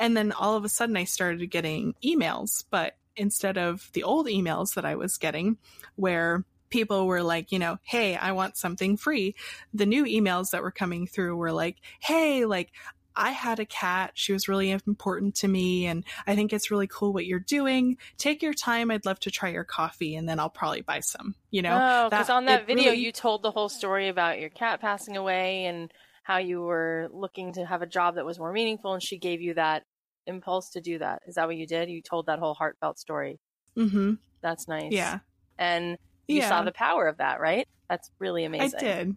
[0.00, 4.26] And then all of a sudden I started getting emails, but instead of the old
[4.26, 5.56] emails that I was getting
[5.94, 9.36] where people were like, you know, hey, I want something free.
[9.72, 12.72] The new emails that were coming through were like, hey, like,
[13.16, 14.12] I had a cat.
[14.14, 15.86] She was really important to me.
[15.86, 17.96] And I think it's really cool what you're doing.
[18.18, 18.90] Take your time.
[18.90, 21.78] I'd love to try your coffee and then I'll probably buy some, you know?
[21.80, 22.98] Oh, because on that video, really...
[22.98, 27.52] you told the whole story about your cat passing away and how you were looking
[27.54, 28.94] to have a job that was more meaningful.
[28.94, 29.84] And she gave you that
[30.26, 31.22] impulse to do that.
[31.26, 31.90] Is that what you did?
[31.90, 33.40] You told that whole heartfelt story.
[33.76, 34.14] Mm-hmm.
[34.40, 34.92] That's nice.
[34.92, 35.18] Yeah.
[35.58, 35.98] And
[36.28, 36.48] you yeah.
[36.48, 37.66] saw the power of that, right?
[37.88, 38.78] That's really amazing.
[38.78, 39.16] I did.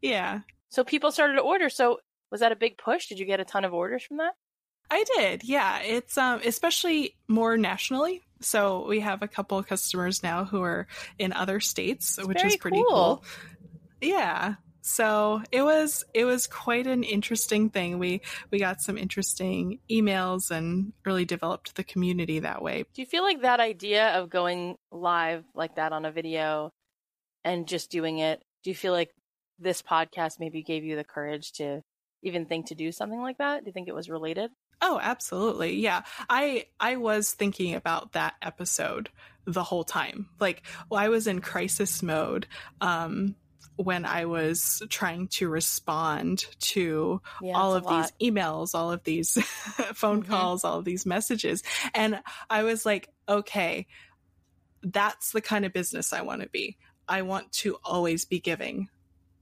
[0.00, 0.40] Yeah.
[0.68, 1.68] So people started to order.
[1.68, 1.98] So
[2.30, 3.06] was that a big push?
[3.08, 4.34] Did you get a ton of orders from that?
[4.90, 5.44] I did.
[5.44, 5.80] Yeah.
[5.80, 8.22] It's um especially more nationally.
[8.40, 10.86] So we have a couple of customers now who are
[11.18, 13.22] in other states, That's which is pretty cool.
[13.22, 13.24] cool.
[14.00, 14.54] Yeah.
[14.82, 17.98] So it was it was quite an interesting thing.
[17.98, 22.84] We we got some interesting emails and really developed the community that way.
[22.92, 26.70] Do you feel like that idea of going live like that on a video
[27.44, 29.14] and just doing it, do you feel like
[29.58, 31.80] this podcast maybe gave you the courage to
[32.24, 33.64] even think to do something like that?
[33.64, 34.50] Do you think it was related?
[34.80, 35.76] Oh, absolutely.
[35.76, 36.02] Yeah.
[36.28, 39.08] I I was thinking about that episode
[39.46, 40.28] the whole time.
[40.40, 42.46] Like well, I was in crisis mode
[42.80, 43.36] um
[43.76, 49.32] when I was trying to respond to Yeah, all of these emails, all of these
[49.94, 50.28] phone Mhm.
[50.28, 51.62] calls, all of these messages.
[51.94, 53.86] And I was like, okay,
[54.82, 56.76] that's the kind of business I want to be.
[57.08, 58.88] I want to always be giving,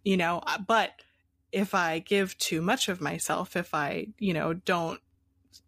[0.05, 0.91] you know, uh, but
[1.53, 5.01] if I give too much of myself, if I, you know, don't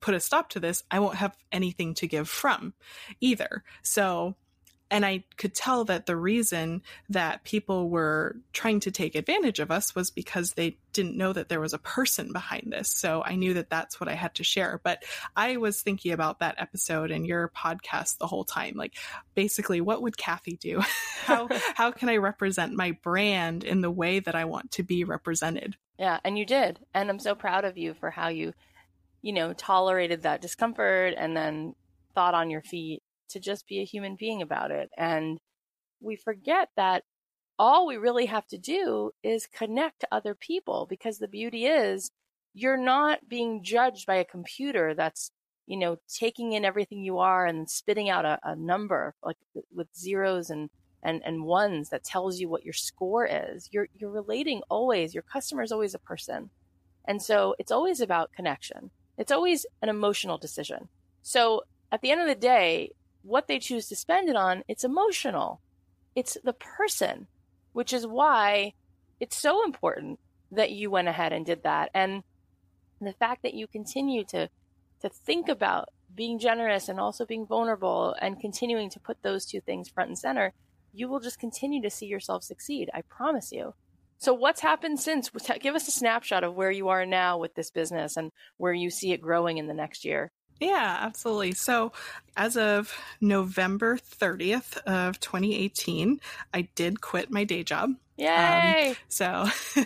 [0.01, 2.75] put a stop to this, I won't have anything to give from
[3.21, 3.63] either.
[3.83, 4.35] So,
[4.91, 9.71] and I could tell that the reason that people were trying to take advantage of
[9.71, 12.91] us was because they didn't know that there was a person behind this.
[12.91, 14.81] So I knew that that's what I had to share.
[14.83, 15.05] But
[15.37, 18.75] I was thinking about that episode and your podcast the whole time.
[18.77, 18.95] Like,
[19.35, 20.81] basically, what would Cathy do?
[21.25, 25.05] how how can I represent my brand in the way that I want to be
[25.05, 25.77] represented?
[25.99, 26.81] Yeah, and you did.
[26.95, 28.55] And I'm so proud of you for how you,
[29.23, 31.75] you know, tolerated that discomfort and then
[32.15, 34.91] thought on your feet to just be a human being about it.
[34.97, 35.39] And
[36.01, 37.05] we forget that
[37.59, 42.11] all we really have to do is connect to other people because the beauty is
[42.53, 45.31] you're not being judged by a computer that's,
[45.67, 49.37] you know, taking in everything you are and spitting out a, a number like
[49.73, 50.71] with zeros and
[51.03, 53.69] and, and ones that tells you what your score is.
[53.73, 55.15] You're you're relating always.
[55.15, 56.51] Your customer is always a person.
[57.07, 58.91] And so it's always about connection.
[59.19, 60.89] It's always an emotional decision.
[61.23, 61.63] So
[61.93, 65.61] at the end of the day, what they choose to spend it on, it's emotional.
[66.15, 67.27] It's the person,
[67.75, 68.73] which is why
[69.21, 70.19] it's so important
[70.51, 71.91] that you went ahead and did that.
[71.93, 72.23] And
[73.01, 74.49] the fact that you continue to
[75.01, 79.61] to think about being generous and also being vulnerable and continuing to put those two
[79.61, 80.55] things front and center,
[80.95, 82.89] you will just continue to see yourself succeed.
[82.95, 83.75] I promise you.
[84.17, 85.29] So, what's happened since?
[85.61, 88.89] Give us a snapshot of where you are now with this business and where you
[88.89, 90.31] see it growing in the next year.
[90.65, 91.53] Yeah, absolutely.
[91.53, 91.93] So,
[92.37, 96.21] as of November 30th of 2018,
[96.53, 97.91] I did quit my day job.
[98.17, 98.95] Yay!
[99.09, 99.47] So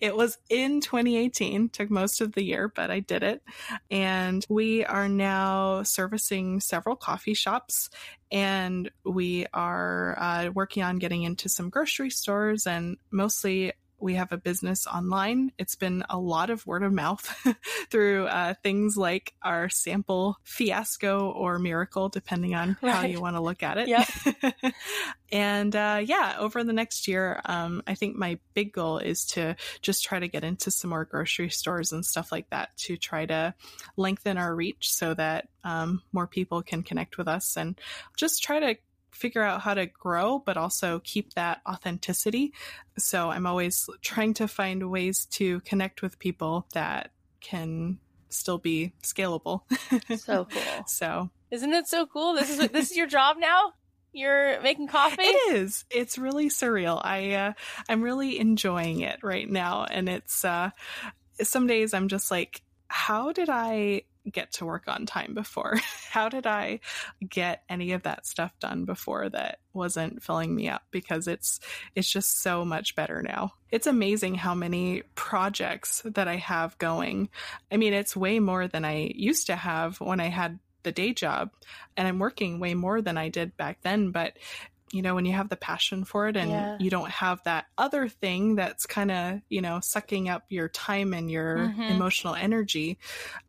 [0.00, 3.42] it was in 2018, took most of the year, but I did it.
[3.90, 7.88] And we are now servicing several coffee shops
[8.30, 14.32] and we are uh, working on getting into some grocery stores and mostly we have
[14.32, 15.52] a business online.
[15.58, 17.24] It's been a lot of word of mouth
[17.90, 23.42] through uh, things like our sample fiasco or miracle, depending on how you want to
[23.42, 23.88] look at it.
[23.88, 24.74] Yep.
[25.32, 29.56] and uh, yeah, over the next year, um, I think my big goal is to
[29.80, 33.26] just try to get into some more grocery stores and stuff like that to try
[33.26, 33.54] to
[33.96, 37.80] lengthen our reach so that um, more people can connect with us and
[38.16, 38.76] just try to
[39.16, 42.52] figure out how to grow, but also keep that authenticity.
[42.98, 47.98] So I'm always trying to find ways to connect with people that can
[48.28, 49.62] still be scalable.
[50.18, 50.62] So cool.
[50.86, 52.34] so Isn't it so cool?
[52.34, 53.72] This is this is your job now.
[54.12, 55.16] You're making coffee.
[55.20, 55.84] it is.
[55.90, 57.00] It's really surreal.
[57.02, 57.52] I uh,
[57.88, 60.70] I'm really enjoying it right now, and it's uh,
[61.42, 65.76] some days I'm just like, how did I get to work on time before?
[66.10, 66.80] how did I
[67.26, 70.82] get any of that stuff done before that wasn't filling me up?
[70.90, 71.60] Because it's
[71.94, 73.52] it's just so much better now.
[73.70, 77.28] It's amazing how many projects that I have going.
[77.70, 81.12] I mean, it's way more than I used to have when I had the day
[81.12, 81.50] job
[81.96, 84.38] and I'm working way more than I did back then, but
[84.92, 86.76] you know, when you have the passion for it and Yeah.
[86.78, 91.12] you don't have that other thing that's kind of, you know, sucking up your time
[91.12, 91.90] and your Mhm.
[91.90, 92.98] emotional energy,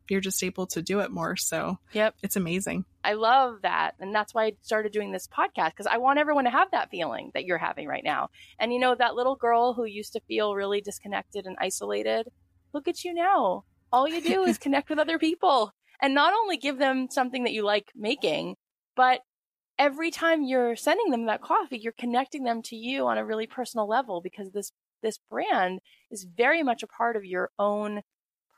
[0.08, 1.36] you're just able to do it more.
[1.36, 2.16] So Yep.
[2.22, 2.84] it's amazing.
[3.04, 3.94] I love that.
[4.00, 6.90] And that's why I started doing this podcast because I want everyone to have that
[6.90, 8.30] feeling that you're having right now.
[8.58, 12.28] And you know, that little girl who used to feel really disconnected and isolated,
[12.74, 13.64] look at you now.
[13.92, 15.72] All you do is connect with other people
[16.02, 18.56] and not only give them something that you like making,
[18.96, 19.20] but
[19.78, 23.46] every time you're sending them that coffee, you're connecting them to you on a really
[23.46, 28.02] personal level because this this brand is very much a part of your own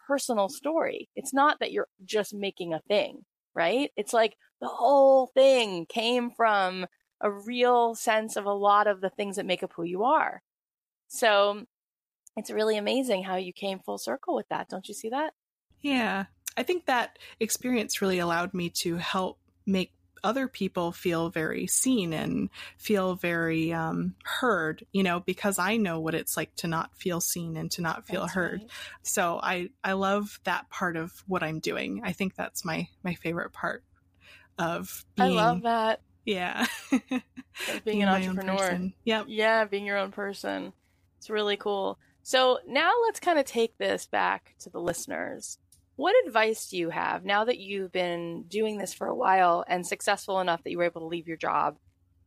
[0.07, 1.09] personal story.
[1.15, 3.91] It's not that you're just making a thing right?
[3.97, 6.87] It's like the whole thing came from
[7.21, 10.43] a real sense of a lot of the things that make up who you are.
[11.09, 11.65] So
[12.37, 14.69] it's really amazing how you came full circle with that.
[14.69, 15.35] Don't you see that?
[15.81, 16.27] Yeah.
[16.57, 22.13] I think that experience really allowed me to help make other people feel very seen
[22.13, 26.95] and feel very um, heard, you know, because I know what it's like to not
[26.97, 28.61] feel seen and to not feel that's heard.
[28.61, 28.71] Right.
[29.03, 32.03] So I, I love that part of what I'm doing.
[32.05, 33.85] I think that's my, my favorite part
[34.59, 35.39] of being.
[35.39, 36.01] I love that.
[36.25, 36.67] Yeah.
[36.91, 37.23] being,
[37.85, 38.91] being, an entrepreneur.
[39.05, 39.27] Yep.
[39.29, 39.65] Yeah.
[39.65, 40.73] Being your own person.
[41.19, 41.99] It's really cool.
[42.23, 45.59] So now let's kind of take this back to the listeners.
[46.01, 49.87] What advice do you have now that you've been doing this for a while and
[49.87, 51.77] successful enough that you were able to leave your job?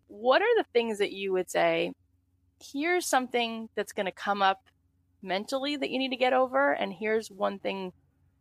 [0.06, 1.92] What are the things that you would say,
[2.62, 4.60] here's something that's going to come up
[5.24, 7.94] mentally that you need to get over, and here's one thing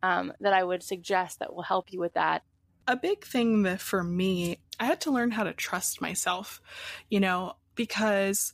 [0.03, 2.43] um, that I would suggest that will help you with that?
[2.87, 6.61] A big thing that for me, I had to learn how to trust myself,
[7.09, 8.53] you know, because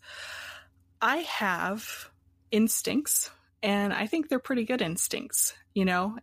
[1.02, 2.10] I have
[2.52, 6.15] instincts and I think they're pretty good instincts, you know,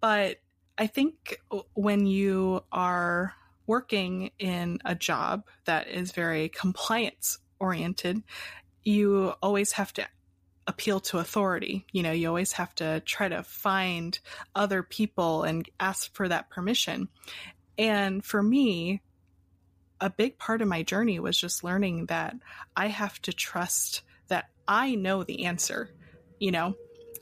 [0.00, 0.38] but
[0.78, 1.38] I think
[1.74, 3.34] when you are
[3.66, 8.22] working in a job that is very compliance oriented,
[8.84, 10.06] you always have to
[10.66, 11.86] appeal to authority.
[11.92, 14.18] You know, you always have to try to find
[14.54, 17.08] other people and ask for that permission.
[17.78, 19.02] And for me,
[20.00, 22.36] a big part of my journey was just learning that
[22.76, 25.90] I have to trust that I know the answer,
[26.38, 26.74] you know?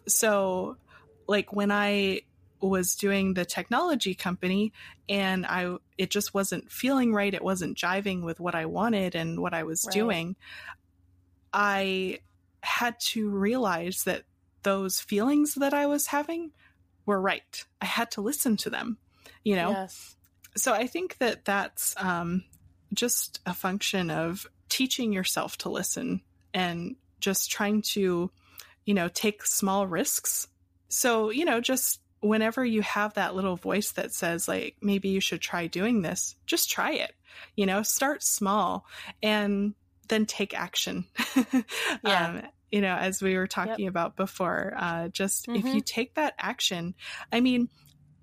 [0.08, 0.76] So,
[1.26, 2.22] like, when I
[2.60, 4.72] was doing the technology company
[5.08, 7.34] and I it just wasn't feeling right.
[7.34, 9.94] It wasn't jiving with what I wanted and what I was right.
[9.94, 10.36] doing.
[11.52, 12.20] I
[12.62, 14.22] had to realize that
[14.62, 16.50] those feelings that I was having
[17.06, 17.64] were right.
[17.80, 18.98] I had to listen to them,
[19.44, 19.70] you know?
[19.70, 20.16] Yes.
[20.56, 22.44] So I think that that's um,
[22.92, 28.30] just a function of teaching yourself to listen and just trying to,
[28.84, 30.48] you know, take small risks.
[30.88, 35.20] So, you know, just whenever you have that little voice that says like maybe you
[35.20, 37.12] should try doing this just try it
[37.54, 38.87] you know start small
[39.22, 39.74] and
[40.08, 41.04] then take action
[42.02, 42.28] yeah.
[42.28, 43.90] Um, you know as we were talking yep.
[43.90, 45.56] about before uh, just mm-hmm.
[45.56, 45.78] if you mm-hmm.
[45.80, 46.94] take that action
[47.30, 47.68] i mean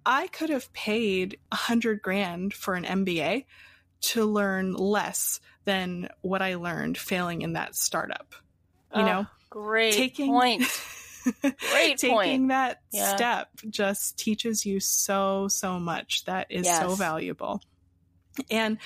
[0.03, 3.45] i could have paid a hundred grand for an mba
[4.01, 8.33] to learn less than what i learned failing in that startup
[8.95, 10.63] you oh, know great taking point
[11.41, 11.53] Great
[11.97, 12.47] Taking point.
[12.49, 13.15] that yeah.
[13.15, 16.81] step just teaches you so, so much that is yes.
[16.81, 17.61] so valuable.
[18.49, 18.77] And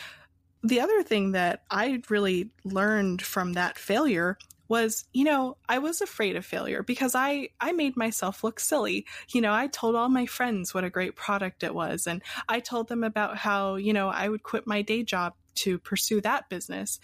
[0.64, 6.02] the other thing that I really learned from that failure was you know i was
[6.02, 10.10] afraid of failure because i i made myself look silly you know i told all
[10.10, 13.94] my friends what a great product it was and i told them about how you
[13.94, 17.00] know i would quit my day job to pursue that business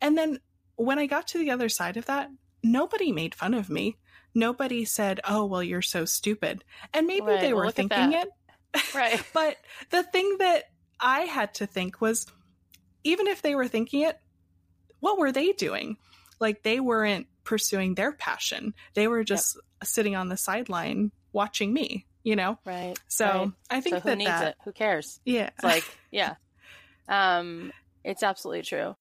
[0.00, 0.38] and then
[0.76, 2.30] when i got to the other side of that
[2.62, 3.96] nobody made fun of me
[4.34, 8.28] nobody said, "Oh, well, you're so stupid," and maybe right, they were thinking it.
[8.92, 9.22] Right.
[9.32, 9.56] but
[9.90, 10.64] the thing that
[10.98, 12.26] I had to think was,
[13.04, 14.18] even if they were thinking it,
[14.98, 15.96] what were they doing?
[16.40, 19.86] Like they weren't pursuing their passion; they were just yep.
[19.86, 22.06] sitting on the sideline watching me.
[22.24, 22.98] You know, right?
[23.06, 23.52] So right.
[23.70, 24.56] I think so who that needs that, it?
[24.64, 25.20] Who cares?
[25.24, 26.34] Yeah, it's like yeah,
[27.08, 28.96] um, it's absolutely true.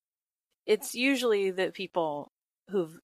[0.65, 2.32] It's usually the people
[2.69, 2.98] who've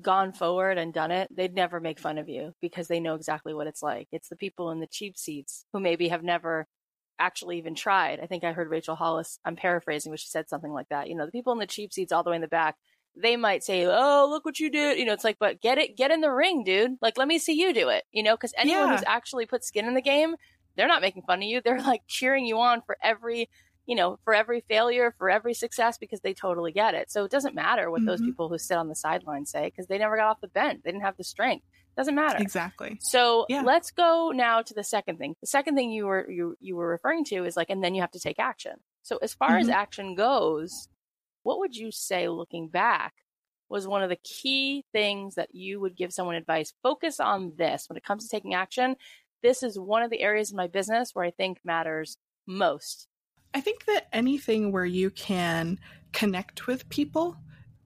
[0.00, 3.54] gone forward and done it, they'd never make fun of you because they know exactly
[3.54, 4.08] what it's like.
[4.12, 6.66] It's the people in the cheap seats who maybe have never
[7.18, 8.20] actually even tried.
[8.20, 11.08] I think I heard Rachel Hollis, I'm paraphrasing, but she said something like that.
[11.08, 12.76] You know, the people in the cheap seats all the way in the back,
[13.14, 14.98] they might say, Oh, look what you did.
[14.98, 16.96] You know, it's like, but get it, get in the ring, dude.
[17.02, 18.96] Like, let me see you do it, you know, because anyone yeah.
[18.96, 20.34] who's actually put skin in the game,
[20.76, 21.60] they're not making fun of you.
[21.60, 23.50] They're like cheering you on for every
[23.86, 27.10] you know, for every failure, for every success, because they totally get it.
[27.10, 28.08] So it doesn't matter what mm-hmm.
[28.08, 30.82] those people who sit on the sideline say because they never got off the bench.
[30.84, 31.64] They didn't have the strength.
[31.96, 32.38] Doesn't matter.
[32.40, 32.96] Exactly.
[33.00, 33.62] So yeah.
[33.62, 35.34] let's go now to the second thing.
[35.40, 38.00] The second thing you were you you were referring to is like, and then you
[38.00, 38.72] have to take action.
[39.02, 39.58] So as far mm-hmm.
[39.58, 40.88] as action goes,
[41.42, 43.12] what would you say looking back
[43.68, 46.72] was one of the key things that you would give someone advice?
[46.82, 48.96] Focus on this when it comes to taking action.
[49.42, 52.16] This is one of the areas in my business where I think matters
[52.46, 53.08] most
[53.54, 55.78] I think that anything where you can
[56.12, 57.36] connect with people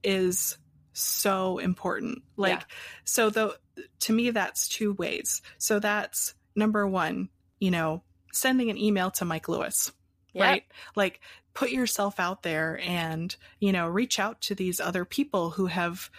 [0.03, 0.57] is
[0.93, 2.23] so important.
[2.35, 2.65] Like, yeah.
[3.03, 3.57] so the,
[4.01, 5.41] to me, that's two ways.
[5.57, 8.03] So that's number one, you know,
[8.33, 9.91] sending an email to Mike Lewis,
[10.33, 10.43] yep.
[10.43, 10.63] right?
[10.95, 11.21] Like,
[11.53, 16.09] put yourself out there and, you know, reach out to these other people who have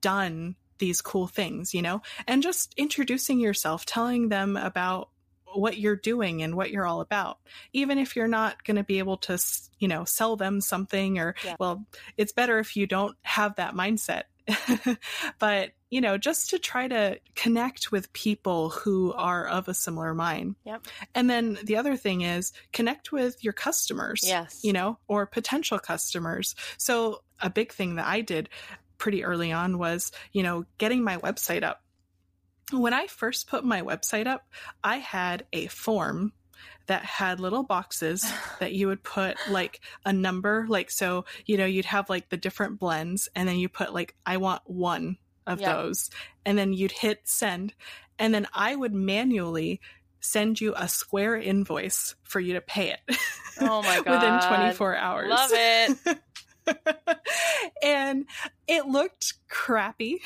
[0.00, 5.08] done these cool things, you know, and just introducing yourself, telling them about
[5.54, 7.38] what you're doing and what you're all about.
[7.72, 9.38] Even if you're not going to be able to,
[9.78, 11.56] you know, sell them something or, yeah.
[11.58, 11.84] well,
[12.16, 14.22] it's better if you don't have that mindset.
[15.38, 20.14] but you know, just to try to connect with people who are of a similar
[20.14, 20.56] mind.
[20.64, 20.86] Yep.
[21.14, 24.22] And then the other thing is connect with your customers.
[24.24, 24.60] Yes.
[24.62, 26.54] You know, or potential customers.
[26.78, 28.48] So a big thing that I did
[28.96, 31.82] pretty early on was, you know, getting my website up.
[32.72, 34.46] When I first put my website up,
[34.82, 36.32] I had a form
[36.86, 41.66] that had little boxes that you would put like a number, like so, you know,
[41.66, 45.60] you'd have like the different blends and then you put like I want one of
[45.60, 45.74] yep.
[45.74, 46.10] those
[46.46, 47.74] and then you'd hit send
[48.18, 49.80] and then I would manually
[50.20, 53.16] send you a square invoice for you to pay it.
[53.60, 54.06] Oh my god.
[54.06, 55.30] within 24 hours.
[55.30, 56.18] Love it.
[57.82, 58.26] and
[58.66, 60.20] it looked crappy.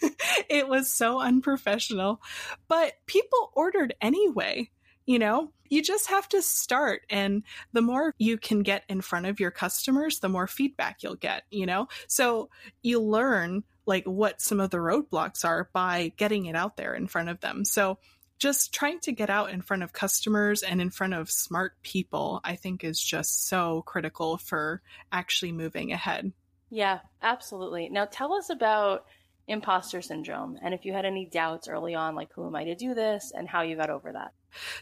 [0.48, 2.20] it was so unprofessional,
[2.68, 4.70] but people ordered anyway.
[5.06, 7.02] You know, you just have to start.
[7.10, 11.16] And the more you can get in front of your customers, the more feedback you'll
[11.16, 11.88] get, you know?
[12.06, 12.50] So
[12.82, 17.06] you learn like what some of the roadblocks are by getting it out there in
[17.06, 17.64] front of them.
[17.64, 17.98] So
[18.40, 22.40] just trying to get out in front of customers and in front of smart people,
[22.42, 24.82] I think is just so critical for
[25.12, 26.32] actually moving ahead.
[26.70, 27.90] Yeah, absolutely.
[27.90, 29.04] Now tell us about
[29.46, 32.74] imposter syndrome and if you had any doubts early on, like who am I to
[32.74, 34.32] do this and how you got over that.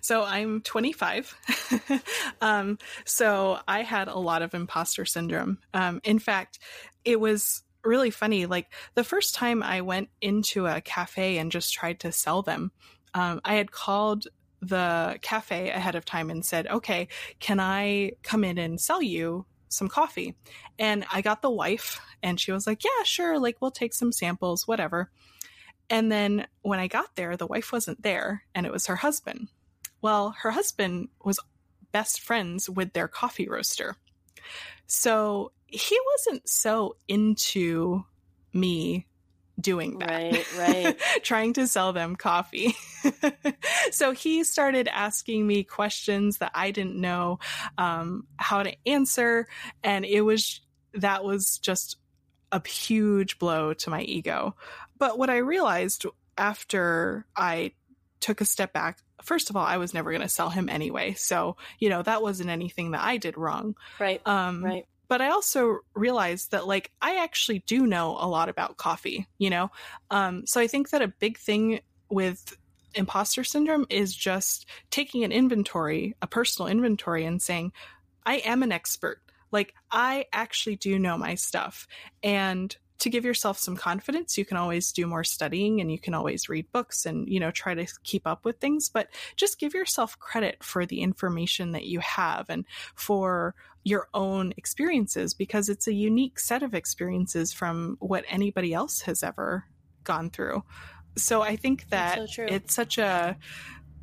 [0.00, 1.34] So I'm 25.
[2.40, 5.58] um, so I had a lot of imposter syndrome.
[5.74, 6.58] Um, in fact,
[7.04, 8.46] it was really funny.
[8.46, 12.72] Like the first time I went into a cafe and just tried to sell them,
[13.14, 14.26] um, I had called
[14.60, 17.08] the cafe ahead of time and said, okay,
[17.40, 20.34] can I come in and sell you some coffee?
[20.78, 23.38] And I got the wife and she was like, yeah, sure.
[23.38, 25.10] Like we'll take some samples, whatever.
[25.90, 29.48] And then when I got there, the wife wasn't there and it was her husband.
[30.02, 31.40] Well, her husband was
[31.92, 33.96] best friends with their coffee roaster.
[34.86, 38.04] So he wasn't so into
[38.52, 39.06] me
[39.60, 40.10] doing that.
[40.10, 40.96] Right, right.
[41.22, 42.74] Trying to sell them coffee.
[43.90, 47.38] so he started asking me questions that I didn't know
[47.76, 49.46] um, how to answer.
[49.82, 50.60] And it was,
[50.94, 51.96] that was just
[52.52, 54.54] a huge blow to my ego.
[54.98, 56.06] But what I realized
[56.36, 57.72] after I
[58.20, 61.14] took a step back, first of all, I was never going to sell him anyway.
[61.14, 63.74] So, you know, that wasn't anything that I did wrong.
[63.98, 64.20] Right.
[64.26, 64.86] Um, right.
[65.08, 69.50] But I also realized that like I actually do know a lot about coffee, you
[69.50, 69.70] know?
[70.10, 71.80] Um, so I think that a big thing
[72.10, 72.56] with
[72.94, 77.72] imposter syndrome is just taking an inventory, a personal inventory and saying,
[78.24, 79.20] I am an expert.
[79.50, 81.86] Like I actually do know my stuff.
[82.22, 86.14] And to give yourself some confidence, you can always do more studying and you can
[86.14, 89.74] always read books and, you know, try to keep up with things, but just give
[89.74, 95.86] yourself credit for the information that you have and for your own experiences because it's
[95.86, 99.64] a unique set of experiences from what anybody else has ever
[100.04, 100.62] gone through.
[101.16, 103.36] So I think that so it's such a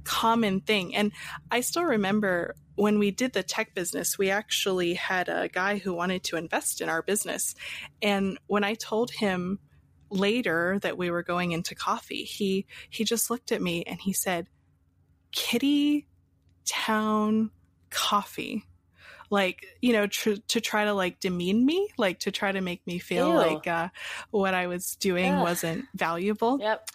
[0.06, 0.96] common thing.
[0.96, 1.12] And
[1.52, 5.94] I still remember when we did the tech business, we actually had a guy who
[5.94, 7.56] wanted to invest in our business.
[8.02, 9.60] And when I told him
[10.10, 14.14] later that we were going into coffee, he, he just looked at me and he
[14.14, 14.48] said,
[15.32, 16.08] Kitty
[16.66, 17.52] Town
[17.90, 18.66] Coffee
[19.30, 22.86] like you know tr- to try to like demean me like to try to make
[22.86, 23.36] me feel Ew.
[23.36, 23.90] like uh,
[24.32, 25.44] what i was doing Ugh.
[25.44, 26.90] wasn't valuable yep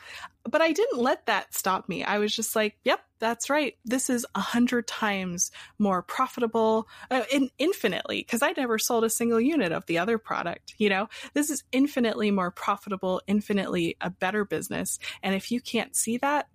[0.45, 2.05] but i didn't let that stop me.
[2.05, 3.75] I was just like yep that's right.
[3.85, 9.11] This is a hundred times more profitable uh, in- infinitely because i never sold a
[9.11, 11.09] single unit of the other product you know?
[11.35, 14.99] This is infinitely more profitable infinitely a better business.
[15.23, 16.49] And if you can't see that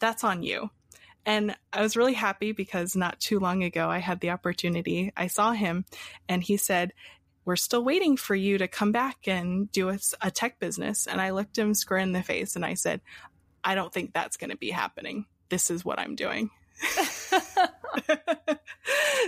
[0.00, 0.70] that's on you.
[1.26, 5.12] And I was really happy because not too long ago I had the opportunity.
[5.16, 5.84] I saw him
[6.28, 6.92] and he said,
[7.50, 11.08] we're still waiting for you to come back and do a, a tech business.
[11.08, 13.00] And I looked him square in the face and I said,
[13.64, 15.26] I don't think that's going to be happening.
[15.48, 16.50] This is what I'm doing.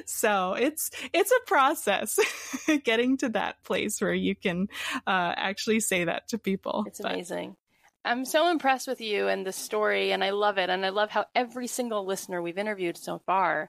[0.07, 2.17] so it's it's a process
[2.85, 4.69] getting to that place where you can
[5.05, 6.85] uh, actually say that to people.
[6.87, 7.11] It's but.
[7.15, 7.57] amazing.
[8.05, 10.71] I'm so impressed with you and the story, and I love it.
[10.71, 13.69] And I love how every single listener we've interviewed so far,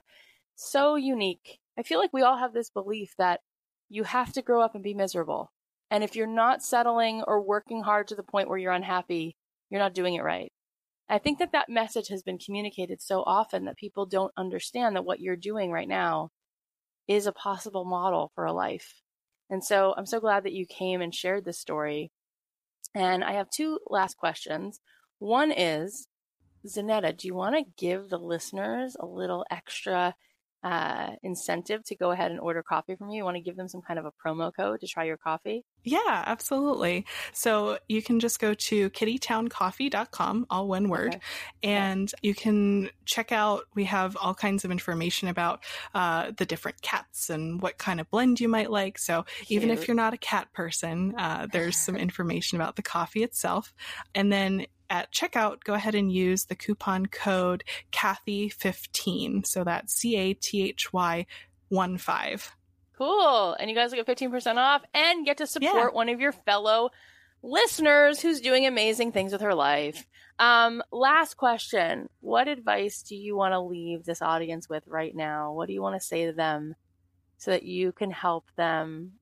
[0.54, 1.58] so unique.
[1.76, 3.40] I feel like we all have this belief that
[3.88, 5.52] you have to grow up and be miserable.
[5.90, 9.36] And if you're not settling or working hard to the point where you're unhappy,
[9.70, 10.50] you're not doing it right.
[11.08, 15.04] I think that that message has been communicated so often that people don't understand that
[15.04, 16.30] what you're doing right now
[17.06, 19.02] is a possible model for a life.
[19.50, 22.10] And so I'm so glad that you came and shared this story
[22.94, 24.80] and I have two last questions.
[25.18, 26.06] One is,
[26.66, 30.14] Zanetta, do you want to give the listeners a little extra
[30.64, 33.18] uh, incentive to go ahead and order coffee from you?
[33.18, 35.64] You want to give them some kind of a promo code to try your coffee?
[35.84, 37.04] Yeah, absolutely.
[37.32, 41.20] So you can just go to kittytowncoffee.com, all one word, okay.
[41.62, 43.64] and you can check out.
[43.74, 45.62] We have all kinds of information about
[45.94, 48.98] uh, the different cats and what kind of blend you might like.
[48.98, 49.62] So Cute.
[49.62, 53.74] even if you're not a cat person, uh, there's some information about the coffee itself.
[54.14, 57.62] And then at checkout, go ahead and use the coupon code
[57.92, 59.46] Cathy15.
[59.46, 61.26] So that's C A T H Y
[61.68, 62.56] 1 5.
[62.96, 63.54] Cool.
[63.58, 65.96] And you guys will get 15% off and get to support yeah.
[65.96, 66.90] one of your fellow
[67.42, 70.06] listeners who's doing amazing things with her life.
[70.38, 72.08] Um, last question.
[72.20, 75.52] What advice do you want to leave this audience with right now?
[75.52, 76.74] What do you want to say to them
[77.38, 79.12] so that you can help them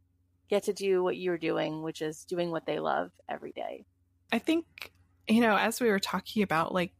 [0.49, 3.85] get to do what you're doing, which is doing what they love every day?
[4.31, 4.93] I think
[5.29, 6.93] you know, as we were talking about, like,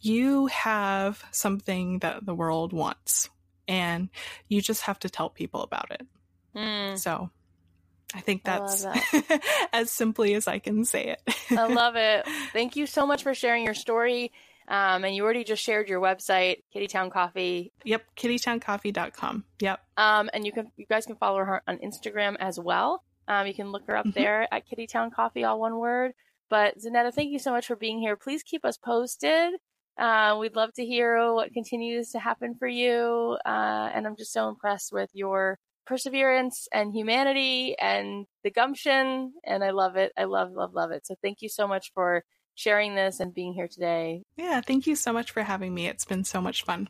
[0.00, 3.28] you have something that the world wants,
[3.68, 4.08] and
[4.48, 6.06] you just have to tell people about it.
[6.56, 6.98] Mm.
[6.98, 7.30] So
[8.14, 9.40] I think that's I that.
[9.72, 11.34] as simply as I can say it.
[11.50, 12.26] I love it.
[12.52, 14.32] Thank you so much for sharing your story.
[14.66, 17.72] Um, and you already just shared your website, Kittytown Coffee.
[17.84, 19.44] Yep, kittytowncoffee.com.
[19.60, 19.80] Yep.
[19.96, 23.02] Um, and you can you guys can follow her on Instagram as well.
[23.26, 24.20] Um, you can look her up mm-hmm.
[24.20, 26.12] there at Kittytown Coffee, all one word.
[26.50, 28.16] But Zanetta, thank you so much for being here.
[28.16, 29.54] Please keep us posted.
[29.98, 33.36] Uh, we'd love to hear what continues to happen for you.
[33.44, 39.32] Uh, and I'm just so impressed with your perseverance and humanity and the gumption.
[39.44, 40.12] And I love it.
[40.16, 41.06] I love, love, love it.
[41.06, 42.22] So thank you so much for
[42.54, 44.22] sharing this and being here today.
[44.36, 45.86] Yeah, thank you so much for having me.
[45.86, 46.88] It's been so much fun.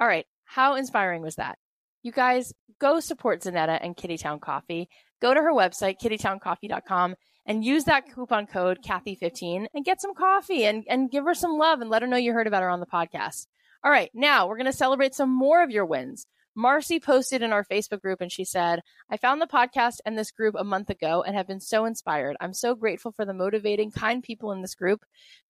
[0.00, 0.26] All right.
[0.44, 1.58] How inspiring was that?
[2.02, 4.88] You guys go support Zanetta and Kittytown Coffee.
[5.20, 7.14] Go to her website, kittytowncoffee.com
[7.50, 11.58] and use that coupon code Cathy15 and get some coffee and, and give her some
[11.58, 13.48] love and let her know you heard about her on the podcast.
[13.82, 16.28] All right, now we're going to celebrate some more of your wins.
[16.56, 20.32] Marcy posted in our Facebook group and she said, I found the podcast and this
[20.32, 22.36] group a month ago and have been so inspired.
[22.40, 25.04] I'm so grateful for the motivating, kind people in this group.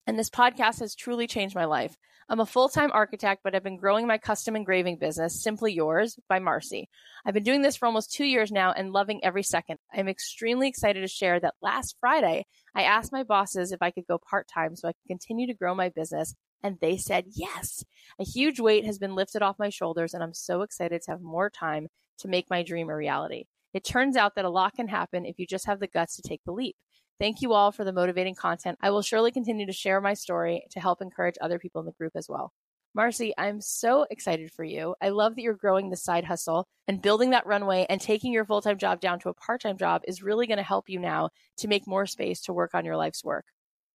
[0.06, 1.96] And this podcast has truly changed my life.
[2.28, 6.16] I'm a full time architect, but I've been growing my custom engraving business, Simply Yours
[6.28, 6.88] by Marcy.
[7.24, 9.78] I've been doing this for almost two years now and loving every second.
[9.92, 14.06] I'm extremely excited to share that last Friday, I asked my bosses if I could
[14.06, 16.34] go part time so I could continue to grow my business.
[16.62, 17.84] And they said yes.
[18.18, 21.22] A huge weight has been lifted off my shoulders, and I'm so excited to have
[21.22, 21.88] more time
[22.18, 23.44] to make my dream a reality.
[23.72, 26.22] It turns out that a lot can happen if you just have the guts to
[26.22, 26.76] take the leap.
[27.18, 28.78] Thank you all for the motivating content.
[28.80, 31.92] I will surely continue to share my story to help encourage other people in the
[31.92, 32.52] group as well.
[32.92, 34.96] Marcy, I'm so excited for you.
[35.00, 38.44] I love that you're growing the side hustle and building that runway and taking your
[38.44, 40.98] full time job down to a part time job is really going to help you
[40.98, 43.44] now to make more space to work on your life's work.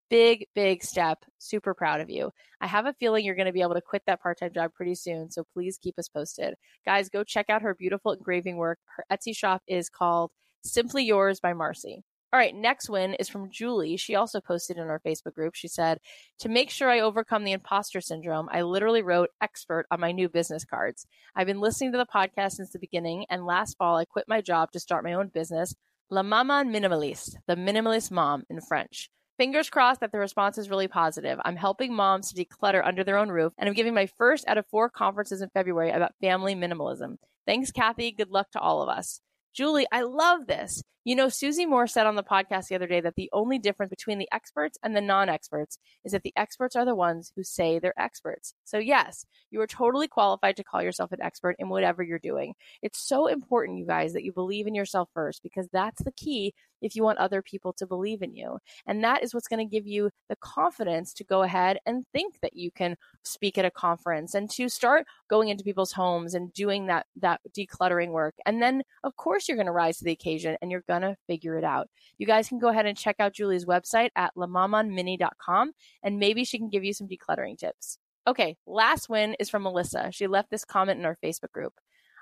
[0.09, 1.19] Big, big step.
[1.39, 2.31] Super proud of you.
[2.61, 4.71] I have a feeling you're going to be able to quit that part time job
[4.73, 5.31] pretty soon.
[5.31, 6.53] So please keep us posted.
[6.85, 8.79] Guys, go check out her beautiful engraving work.
[8.97, 10.31] Her Etsy shop is called
[10.63, 12.03] Simply Yours by Marcy.
[12.35, 13.95] All right, next win is from Julie.
[13.95, 15.55] She also posted in our Facebook group.
[15.55, 15.99] She said,
[16.39, 20.27] To make sure I overcome the imposter syndrome, I literally wrote expert on my new
[20.27, 21.07] business cards.
[21.33, 24.41] I've been listening to the podcast since the beginning, and last fall I quit my
[24.41, 25.73] job to start my own business,
[26.09, 29.09] La Maman Minimaliste, the minimalist mom in French.
[29.37, 31.39] Fingers crossed that the response is really positive.
[31.43, 34.57] I'm helping moms to declutter under their own roof, and I'm giving my first out
[34.57, 37.17] of four conferences in February about family minimalism.
[37.45, 38.13] Thanks, Cathy.
[38.13, 39.19] Good luck to all of us.
[39.53, 40.81] Julie, I love this.
[41.05, 43.91] You know, Susie Moore said on the podcast the other day that the only difference
[43.91, 47.43] between the experts and the non experts is that the experts are the ones who
[47.43, 48.55] say they're experts.
[48.63, 52.55] So, yes, you are totally qualified to call yourself an expert in whatever you're doing.
[52.81, 56.55] It's so important, you guys, that you believe in yourself first because that's the key
[56.81, 58.57] if you want other people to believe in you.
[58.85, 62.39] And that is what's going to give you the confidence to go ahead and think
[62.41, 66.53] that you can speak at a conference and to start going into people's homes and
[66.53, 68.35] doing that that decluttering work.
[68.45, 71.17] And then of course you're going to rise to the occasion and you're going to
[71.27, 71.87] figure it out.
[72.17, 75.71] You guys can go ahead and check out Julie's website at lamamanmini.com
[76.03, 77.97] and maybe she can give you some decluttering tips.
[78.27, 80.09] Okay, last win is from Melissa.
[80.11, 81.73] She left this comment in our Facebook group.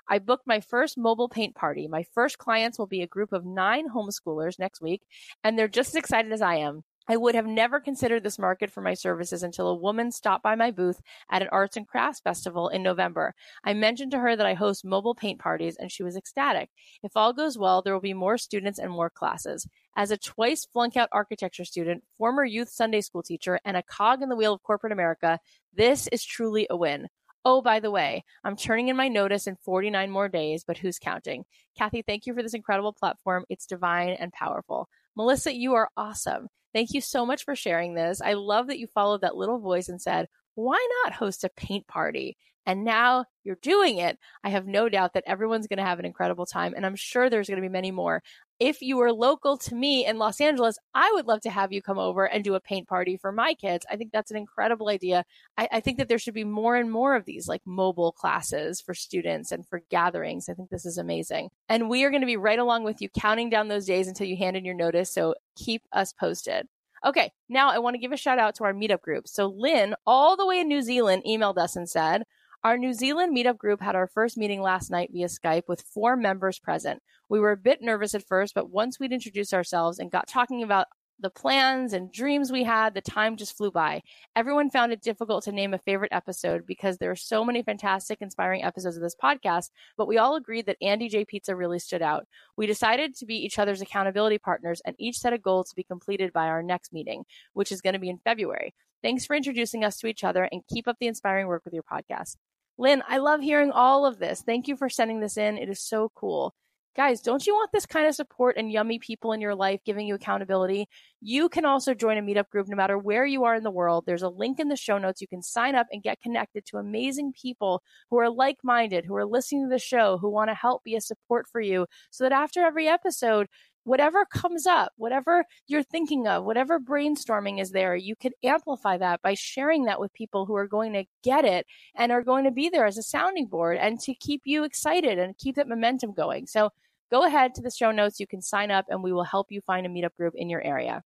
[0.08, 1.88] I booked my first mobile paint party.
[1.88, 5.02] My first clients will be a group of nine homeschoolers next week,
[5.42, 6.84] and they're just as excited as I am.
[7.06, 10.54] I would have never considered this market for my services until a woman stopped by
[10.54, 13.34] my booth at an arts and crafts festival in November.
[13.62, 16.70] I mentioned to her that I host mobile paint parties and she was ecstatic.
[17.02, 19.68] If all goes well, there will be more students and more classes.
[19.96, 24.22] As a twice flunk out architecture student, former youth Sunday school teacher, and a cog
[24.22, 25.38] in the wheel of corporate America,
[25.74, 27.08] this is truly a win.
[27.44, 30.98] Oh, by the way, I'm turning in my notice in 49 more days, but who's
[30.98, 31.44] counting?
[31.76, 33.44] Cathy, thank you for this incredible platform.
[33.50, 34.88] It's divine and powerful.
[35.14, 36.48] Melissa, you are awesome.
[36.74, 38.20] Thank you so much for sharing this.
[38.20, 41.86] I love that you followed that little voice and said, why not host a paint
[41.86, 42.36] party?
[42.66, 44.18] And now you're doing it.
[44.42, 46.72] I have no doubt that everyone's going to have an incredible time.
[46.74, 48.22] And I'm sure there's going to be many more.
[48.60, 51.82] If you are local to me in Los Angeles, I would love to have you
[51.82, 53.84] come over and do a paint party for my kids.
[53.90, 55.24] I think that's an incredible idea.
[55.58, 58.80] I, I think that there should be more and more of these like mobile classes
[58.80, 60.48] for students and for gatherings.
[60.48, 61.50] I think this is amazing.
[61.68, 64.28] And we are going to be right along with you, counting down those days until
[64.28, 65.12] you hand in your notice.
[65.12, 66.68] So keep us posted.
[67.04, 69.28] Okay, now I want to give a shout out to our meetup group.
[69.28, 72.22] So Lynn, all the way in New Zealand, emailed us and said,
[72.64, 76.16] our New Zealand meetup group had our first meeting last night via Skype with four
[76.16, 77.02] members present.
[77.28, 80.62] We were a bit nervous at first, but once we'd introduced ourselves and got talking
[80.62, 80.86] about
[81.20, 84.00] the plans and dreams we had, the time just flew by.
[84.34, 88.22] Everyone found it difficult to name a favorite episode because there are so many fantastic,
[88.22, 91.26] inspiring episodes of this podcast, but we all agreed that Andy J.
[91.26, 92.26] Pizza really stood out.
[92.56, 95.84] We decided to be each other's accountability partners and each set a goal to be
[95.84, 98.74] completed by our next meeting, which is going to be in February.
[99.02, 101.82] Thanks for introducing us to each other and keep up the inspiring work with your
[101.82, 102.36] podcast.
[102.76, 104.42] Lynn, I love hearing all of this.
[104.42, 105.58] Thank you for sending this in.
[105.58, 106.54] It is so cool.
[106.96, 110.06] Guys, don't you want this kind of support and yummy people in your life giving
[110.06, 110.86] you accountability?
[111.20, 114.04] You can also join a meetup group no matter where you are in the world.
[114.06, 115.20] There's a link in the show notes.
[115.20, 119.16] You can sign up and get connected to amazing people who are like minded, who
[119.16, 122.22] are listening to the show, who want to help be a support for you so
[122.22, 123.48] that after every episode,
[123.84, 129.22] whatever comes up, whatever you're thinking of, whatever brainstorming is there, you can amplify that
[129.22, 132.50] by sharing that with people who are going to get it and are going to
[132.50, 136.12] be there as a sounding board and to keep you excited and keep that momentum
[136.12, 136.46] going.
[136.46, 136.70] So
[137.10, 138.18] go ahead to the show notes.
[138.18, 140.62] You can sign up and we will help you find a meetup group in your
[140.62, 141.02] area.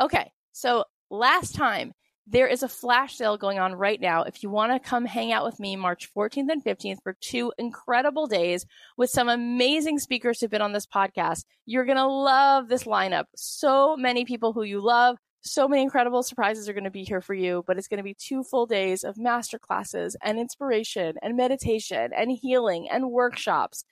[0.00, 0.30] Okay.
[0.52, 1.92] So last time,
[2.30, 4.22] there is a flash sale going on right now.
[4.22, 7.52] If you want to come hang out with me March 14th and 15th for two
[7.58, 8.66] incredible days
[8.96, 13.24] with some amazing speakers who've been on this podcast, you're going to love this lineup.
[13.34, 15.16] So many people who you love.
[15.42, 18.04] So many incredible surprises are going to be here for you, but it's going to
[18.04, 23.84] be two full days of master classes and inspiration and meditation and healing and workshops.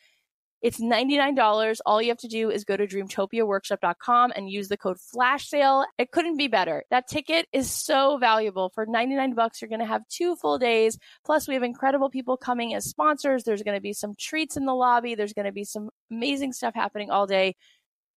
[0.60, 1.78] It's $99.
[1.86, 5.84] All you have to do is go to dreamtopiaworkshop.com and use the code flash sale.
[5.98, 6.84] It couldn't be better.
[6.90, 8.70] That ticket is so valuable.
[8.74, 10.98] For 99 bucks, you're going to have two full days.
[11.24, 13.44] Plus, we have incredible people coming as sponsors.
[13.44, 15.14] There's going to be some treats in the lobby.
[15.14, 17.54] There's going to be some amazing stuff happening all day.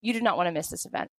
[0.01, 1.11] You do not want to miss this event.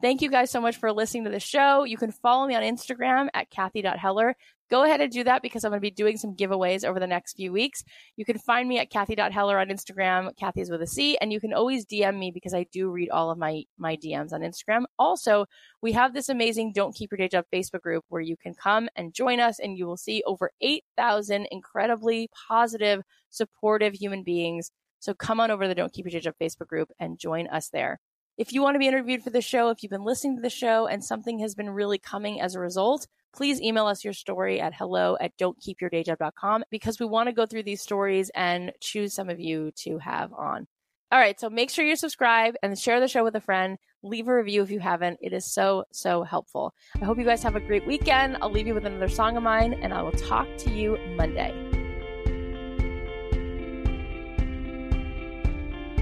[0.00, 1.82] Thank you guys so much for listening to the show.
[1.82, 4.36] You can follow me on Instagram at Cathy.Heller.
[4.70, 7.06] Go ahead and do that because I'm going to be doing some giveaways over the
[7.08, 7.82] next few weeks.
[8.16, 10.36] You can find me at Cathy.Heller on Instagram.
[10.36, 11.16] Cathy's with a C.
[11.20, 14.32] And you can always DM me because I do read all of my, my DMs
[14.32, 14.84] on Instagram.
[15.00, 15.46] Also,
[15.82, 18.88] we have this amazing Don't Keep Your Day Job Facebook group where you can come
[18.94, 24.70] and join us and you will see over 8,000 incredibly positive, supportive human beings.
[25.00, 27.48] So come on over to the Don't Keep Your Day Job Facebook group and join
[27.48, 27.98] us there.
[28.38, 30.48] If you want to be interviewed for the show, if you've been listening to the
[30.48, 34.60] show and something has been really coming as a result, please email us your story
[34.60, 39.28] at hello at don'tkeepyourdayjob.com because we want to go through these stories and choose some
[39.28, 40.68] of you to have on.
[41.10, 43.76] All right, so make sure you subscribe and share the show with a friend.
[44.04, 45.18] Leave a review if you haven't.
[45.20, 46.72] It is so, so helpful.
[47.02, 48.36] I hope you guys have a great weekend.
[48.40, 51.52] I'll leave you with another song of mine, and I will talk to you Monday.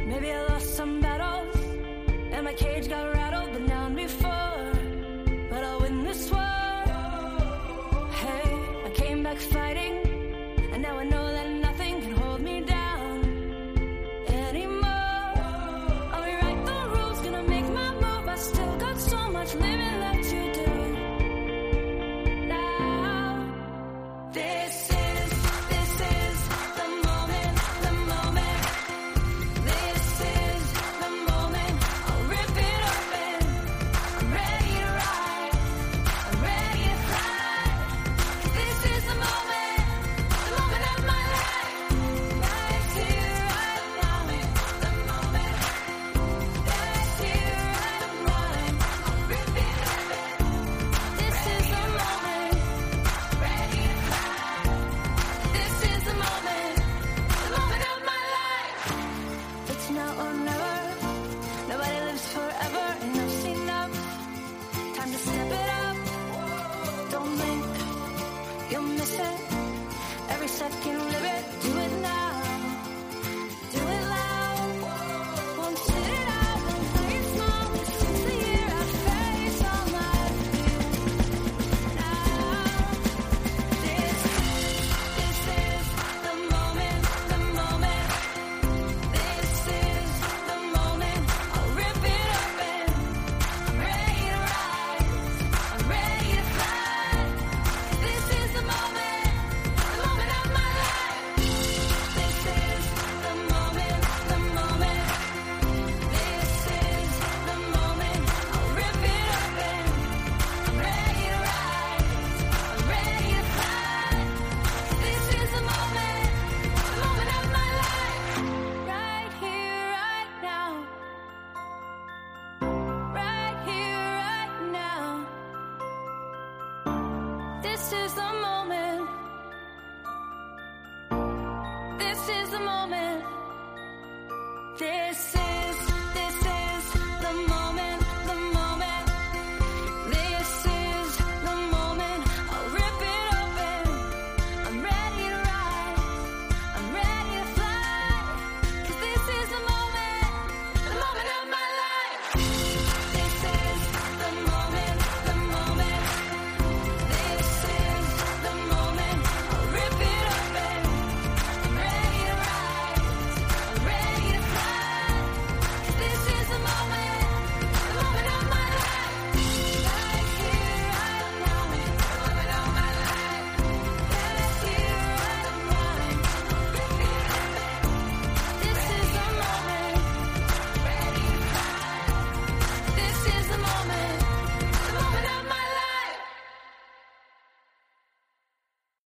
[0.05, 1.45] Maybe I lost some battles and
[2.47, 3.75] my cage got rattled, but now